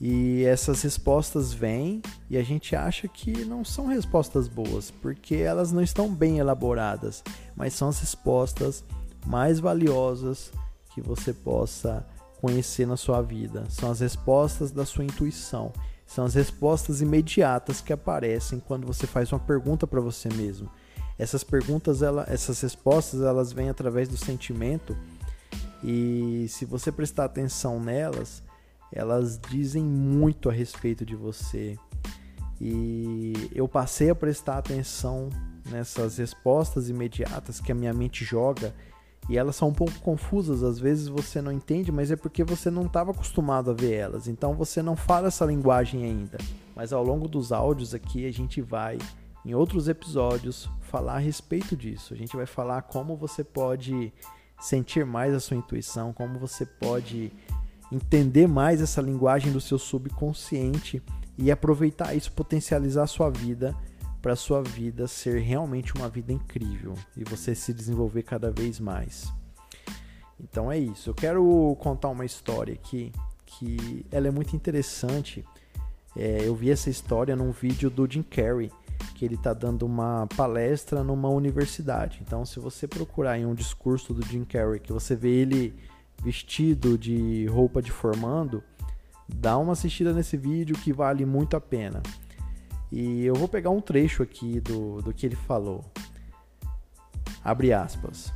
e 0.00 0.44
essas 0.44 0.82
respostas 0.82 1.52
vêm 1.52 2.02
e 2.28 2.36
a 2.36 2.42
gente 2.42 2.74
acha 2.74 3.06
que 3.06 3.44
não 3.44 3.64
são 3.64 3.86
respostas 3.86 4.48
boas, 4.48 4.90
porque 4.90 5.36
elas 5.36 5.70
não 5.70 5.82
estão 5.82 6.12
bem 6.12 6.38
elaboradas, 6.38 7.22
mas 7.54 7.74
são 7.74 7.88
as 7.88 8.00
respostas 8.00 8.82
mais 9.24 9.60
valiosas 9.60 10.50
que 10.92 11.00
você 11.00 11.32
possa 11.32 12.04
conhecer 12.40 12.86
na 12.86 12.96
sua 12.96 13.22
vida. 13.22 13.64
São 13.70 13.90
as 13.90 14.00
respostas 14.00 14.70
da 14.70 14.84
sua 14.84 15.04
intuição. 15.04 15.72
São 16.06 16.24
as 16.24 16.34
respostas 16.34 17.00
imediatas 17.00 17.80
que 17.80 17.92
aparecem 17.92 18.60
quando 18.60 18.86
você 18.86 19.06
faz 19.06 19.32
uma 19.32 19.38
pergunta 19.38 19.86
para 19.86 20.00
você 20.00 20.28
mesmo. 20.28 20.70
Essas 21.18 21.42
perguntas, 21.42 22.02
ela, 22.02 22.26
essas 22.28 22.60
respostas, 22.60 23.22
elas 23.22 23.52
vêm 23.52 23.70
através 23.70 24.08
do 24.08 24.16
sentimento 24.16 24.96
E 25.82 26.46
se 26.48 26.64
você 26.64 26.90
prestar 26.90 27.26
atenção 27.26 27.80
nelas, 27.80 28.42
elas 28.94 29.38
dizem 29.50 29.82
muito 29.82 30.48
a 30.48 30.52
respeito 30.52 31.04
de 31.04 31.16
você. 31.16 31.76
E 32.60 33.32
eu 33.52 33.66
passei 33.66 34.08
a 34.08 34.14
prestar 34.14 34.58
atenção 34.58 35.28
nessas 35.68 36.18
respostas 36.18 36.88
imediatas 36.88 37.60
que 37.60 37.72
a 37.72 37.74
minha 37.74 37.92
mente 37.92 38.24
joga 38.24 38.72
e 39.28 39.38
elas 39.38 39.56
são 39.56 39.68
um 39.68 39.72
pouco 39.72 39.98
confusas, 40.00 40.62
às 40.62 40.78
vezes 40.78 41.08
você 41.08 41.40
não 41.40 41.50
entende, 41.50 41.90
mas 41.90 42.10
é 42.10 42.16
porque 42.16 42.44
você 42.44 42.70
não 42.70 42.86
estava 42.86 43.10
acostumado 43.10 43.70
a 43.70 43.74
ver 43.74 43.94
elas, 43.94 44.28
então 44.28 44.54
você 44.54 44.82
não 44.82 44.94
fala 44.94 45.28
essa 45.28 45.46
linguagem 45.46 46.04
ainda. 46.04 46.36
Mas 46.76 46.92
ao 46.92 47.02
longo 47.02 47.26
dos 47.26 47.50
áudios 47.50 47.94
aqui 47.94 48.26
a 48.26 48.32
gente 48.32 48.60
vai, 48.60 48.98
em 49.44 49.54
outros 49.54 49.88
episódios, 49.88 50.68
falar 50.82 51.14
a 51.14 51.18
respeito 51.18 51.74
disso. 51.74 52.12
A 52.12 52.16
gente 52.16 52.36
vai 52.36 52.46
falar 52.46 52.82
como 52.82 53.16
você 53.16 53.42
pode 53.42 54.12
sentir 54.60 55.06
mais 55.06 55.34
a 55.34 55.40
sua 55.40 55.56
intuição, 55.56 56.12
como 56.12 56.38
você 56.38 56.66
pode 56.66 57.32
entender 57.94 58.46
mais 58.46 58.80
essa 58.80 59.00
linguagem 59.00 59.52
do 59.52 59.60
seu 59.60 59.78
subconsciente 59.78 61.02
e 61.38 61.50
aproveitar 61.50 62.14
isso, 62.14 62.32
potencializar 62.32 63.04
a 63.04 63.08
sua 63.08 63.30
vida 63.30 63.74
para 64.20 64.34
sua 64.34 64.62
vida 64.62 65.06
ser 65.06 65.40
realmente 65.40 65.94
uma 65.94 66.08
vida 66.08 66.32
incrível 66.32 66.94
e 67.16 67.24
você 67.24 67.54
se 67.54 67.74
desenvolver 67.74 68.22
cada 68.22 68.50
vez 68.50 68.80
mais. 68.80 69.30
Então 70.40 70.72
é 70.72 70.78
isso. 70.78 71.10
Eu 71.10 71.14
quero 71.14 71.76
contar 71.78 72.08
uma 72.08 72.24
história 72.24 72.74
aqui 72.74 73.12
que 73.44 74.06
ela 74.10 74.26
é 74.26 74.30
muito 74.30 74.56
interessante. 74.56 75.44
É, 76.16 76.40
eu 76.42 76.54
vi 76.54 76.70
essa 76.70 76.88
história 76.88 77.36
num 77.36 77.50
vídeo 77.50 77.90
do 77.90 78.10
Jim 78.10 78.22
Carrey, 78.22 78.70
que 79.14 79.24
ele 79.24 79.34
está 79.34 79.52
dando 79.52 79.84
uma 79.84 80.26
palestra 80.36 81.04
numa 81.04 81.28
universidade. 81.28 82.20
Então, 82.26 82.44
se 82.44 82.58
você 82.58 82.88
procurar 82.88 83.38
em 83.38 83.44
um 83.44 83.54
discurso 83.54 84.14
do 84.14 84.24
Jim 84.26 84.44
Carrey, 84.44 84.80
que 84.80 84.92
você 84.92 85.14
vê 85.14 85.30
ele 85.30 85.74
vestido 86.24 86.96
de 86.96 87.46
roupa 87.46 87.82
de 87.82 87.92
formando, 87.92 88.64
dá 89.28 89.58
uma 89.58 89.74
assistida 89.74 90.12
nesse 90.12 90.38
vídeo 90.38 90.74
que 90.74 90.92
vale 90.92 91.26
muito 91.26 91.54
a 91.54 91.60
pena. 91.60 92.02
E 92.90 93.24
eu 93.24 93.34
vou 93.34 93.46
pegar 93.46 93.70
um 93.70 93.80
trecho 93.80 94.22
aqui 94.22 94.58
do, 94.60 95.02
do 95.02 95.12
que 95.12 95.26
ele 95.26 95.36
falou. 95.36 95.84
Abre 97.44 97.74
aspas. 97.74 98.32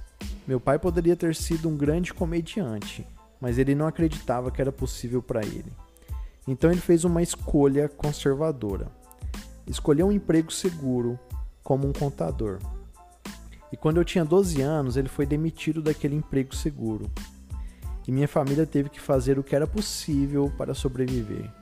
Meu 0.47 0.61
pai 0.61 0.79
poderia 0.79 1.17
ter 1.17 1.35
sido 1.35 1.69
um 1.69 1.77
grande 1.77 2.13
comediante, 2.13 3.07
mas 3.41 3.57
ele 3.57 3.75
não 3.75 3.87
acreditava 3.87 4.51
que 4.51 4.61
era 4.61 4.73
possível 4.73 5.23
para 5.23 5.41
ele. 5.41 5.73
Então 6.47 6.71
ele 6.71 6.81
fez 6.81 7.05
uma 7.05 7.23
escolha 7.23 7.89
conservadora. 7.89 8.89
Escolheu 9.67 10.09
um 10.09 10.13
emprego 10.13 10.53
seguro 10.53 11.19
como 11.63 11.87
um 11.87 11.93
contador. 11.93 12.59
E 13.73 13.77
quando 13.77 13.99
eu 13.99 14.05
tinha 14.05 14.25
12 14.25 14.61
anos, 14.61 14.97
ele 14.97 15.09
foi 15.09 15.27
demitido 15.27 15.83
daquele 15.83 16.17
emprego 16.17 16.55
seguro. 16.55 17.11
E 18.09 18.11
minha 18.11 18.27
família 18.27 18.65
teve 18.65 18.89
que 18.89 18.99
fazer 18.99 19.39
o 19.39 19.45
que 19.45 19.55
era 19.55 19.67
possível 19.67 20.51
para 20.57 20.73
sobreviver. 20.73 21.53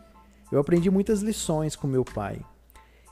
Eu 0.52 0.60
aprendi 0.60 0.88
muitas 0.88 1.20
lições 1.20 1.74
com 1.74 1.88
meu 1.88 2.04
pai, 2.04 2.40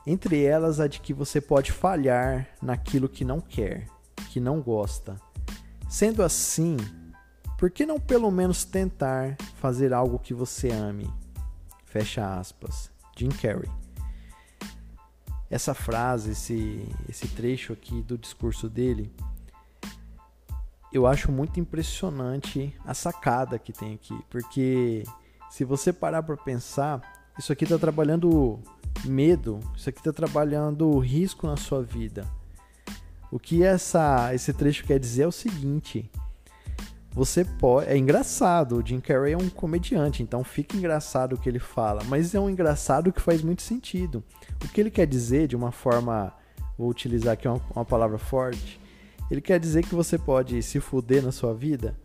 entre 0.07 0.41
elas 0.45 0.79
a 0.79 0.87
de 0.87 1.01
que 1.01 1.13
você 1.13 1.41
pode 1.41 1.73
falhar 1.73 2.47
naquilo 2.61 3.09
que 3.09 3.25
não 3.25 3.41
quer, 3.41 3.87
que 4.29 4.39
não 4.39 4.61
gosta. 4.61 5.17
Sendo 5.89 6.23
assim, 6.23 6.77
por 7.57 7.69
que 7.69 7.85
não 7.85 7.99
pelo 7.99 8.31
menos 8.31 8.63
tentar 8.63 9.35
fazer 9.57 9.91
algo 9.91 10.17
que 10.17 10.33
você 10.33 10.69
ame? 10.69 11.13
Fecha 11.83 12.39
aspas. 12.39 12.89
Jim 13.17 13.27
Carrey. 13.29 13.69
Essa 15.49 15.73
frase, 15.73 16.31
esse, 16.31 16.87
esse 17.09 17.27
trecho 17.27 17.73
aqui 17.73 18.01
do 18.01 18.17
discurso 18.17 18.69
dele, 18.69 19.13
eu 20.95 21.05
acho 21.05 21.29
muito 21.29 21.59
impressionante 21.59 22.73
a 22.85 22.93
sacada 22.93 23.59
que 23.59 23.73
tem 23.73 23.95
aqui, 23.95 24.17
porque 24.29 25.03
se 25.49 25.65
você 25.65 25.91
parar 25.91 26.23
para 26.23 26.37
pensar, 26.37 27.01
isso 27.37 27.51
aqui 27.51 27.65
está 27.65 27.77
trabalhando 27.77 28.59
medo, 29.03 29.59
isso 29.75 29.89
aqui 29.89 29.99
está 29.99 30.13
trabalhando 30.13 30.97
risco 30.99 31.47
na 31.47 31.57
sua 31.57 31.83
vida. 31.83 32.25
O 33.29 33.37
que 33.37 33.61
essa, 33.61 34.33
esse 34.33 34.53
trecho 34.53 34.85
quer 34.85 34.97
dizer 34.97 35.23
é 35.23 35.27
o 35.27 35.33
seguinte: 35.33 36.09
você 37.11 37.43
pode. 37.43 37.89
É 37.89 37.97
engraçado, 37.97 38.77
o 38.77 38.85
Jim 38.85 39.01
Carrey 39.01 39.33
é 39.33 39.37
um 39.37 39.49
comediante, 39.49 40.23
então 40.23 40.45
fica 40.45 40.77
engraçado 40.77 41.33
o 41.33 41.37
que 41.37 41.49
ele 41.49 41.59
fala, 41.59 42.05
mas 42.05 42.33
é 42.33 42.39
um 42.39 42.49
engraçado 42.49 43.11
que 43.11 43.19
faz 43.19 43.41
muito 43.41 43.63
sentido. 43.63 44.23
O 44.63 44.69
que 44.69 44.79
ele 44.79 44.89
quer 44.89 45.07
dizer, 45.07 45.49
de 45.49 45.57
uma 45.57 45.73
forma. 45.73 46.33
Vou 46.77 46.89
utilizar 46.89 47.33
aqui 47.33 47.47
uma, 47.47 47.61
uma 47.73 47.85
palavra 47.85 48.17
forte. 48.17 48.84
Ele 49.29 49.41
quer 49.41 49.59
dizer 49.59 49.83
que 49.83 49.95
você 49.95 50.17
pode 50.17 50.61
se 50.61 50.79
fuder 50.79 51.23
na 51.23 51.31
sua 51.31 51.53
vida 51.53 51.95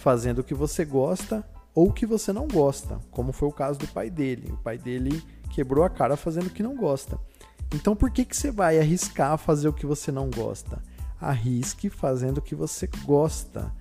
fazendo 0.00 0.40
o 0.40 0.44
que 0.44 0.54
você 0.54 0.84
gosta 0.84 1.44
ou 1.74 1.88
o 1.88 1.92
que 1.92 2.06
você 2.06 2.32
não 2.32 2.46
gosta, 2.46 2.98
como 3.10 3.32
foi 3.32 3.48
o 3.48 3.52
caso 3.52 3.78
do 3.78 3.88
pai 3.88 4.10
dele. 4.10 4.52
O 4.52 4.56
pai 4.56 4.78
dele 4.78 5.22
quebrou 5.50 5.84
a 5.84 5.90
cara 5.90 6.16
fazendo 6.16 6.46
o 6.46 6.50
que 6.50 6.62
não 6.62 6.76
gosta. 6.76 7.18
Então 7.74 7.94
por 7.94 8.10
que, 8.10 8.24
que 8.24 8.36
você 8.36 8.50
vai 8.50 8.78
arriscar 8.78 9.36
fazer 9.38 9.68
o 9.68 9.72
que 9.72 9.86
você 9.86 10.10
não 10.10 10.30
gosta? 10.30 10.82
Arrisque 11.20 11.90
fazendo 11.90 12.38
o 12.38 12.42
que 12.42 12.54
você 12.54 12.88
gosta. 13.04 13.72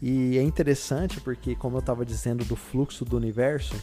E 0.00 0.36
é 0.36 0.42
interessante 0.42 1.20
porque, 1.20 1.56
como 1.56 1.76
eu 1.76 1.80
estava 1.80 2.04
dizendo 2.04 2.44
do 2.44 2.54
fluxo 2.54 3.04
do 3.04 3.16
universo, 3.16 3.74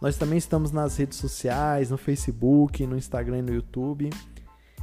Nós 0.00 0.16
também 0.16 0.38
estamos 0.38 0.72
nas 0.72 0.96
redes 0.96 1.18
sociais, 1.18 1.90
no 1.90 1.96
Facebook, 1.96 2.84
no 2.86 2.96
Instagram 2.96 3.38
e 3.38 3.42
no 3.42 3.54
YouTube. 3.54 4.10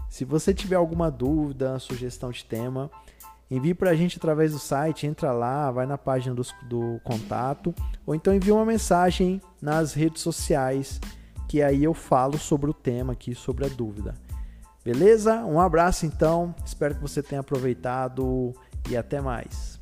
Se 0.09 0.25
você 0.25 0.53
tiver 0.53 0.75
alguma 0.75 1.11
dúvida, 1.11 1.77
sugestão 1.77 2.31
de 2.31 2.43
tema, 2.43 2.89
envie 3.49 3.73
para 3.73 3.91
a 3.91 3.95
gente 3.95 4.17
através 4.17 4.53
do 4.53 4.59
site, 4.59 5.05
entra 5.05 5.31
lá, 5.31 5.69
vai 5.71 5.85
na 5.85 5.97
página 5.97 6.33
do, 6.33 6.41
do 6.67 6.99
contato, 7.03 7.73
ou 8.05 8.15
então 8.15 8.33
envie 8.33 8.51
uma 8.51 8.65
mensagem 8.65 9.41
nas 9.61 9.93
redes 9.93 10.21
sociais, 10.21 10.99
que 11.47 11.61
aí 11.61 11.83
eu 11.83 11.93
falo 11.93 12.37
sobre 12.37 12.69
o 12.69 12.73
tema 12.73 13.13
aqui, 13.13 13.35
sobre 13.35 13.65
a 13.65 13.69
dúvida. 13.69 14.15
Beleza? 14.83 15.45
Um 15.45 15.59
abraço 15.59 16.05
então, 16.05 16.55
espero 16.65 16.95
que 16.95 17.01
você 17.01 17.21
tenha 17.21 17.41
aproveitado 17.41 18.53
e 18.89 18.97
até 18.97 19.21
mais. 19.21 19.78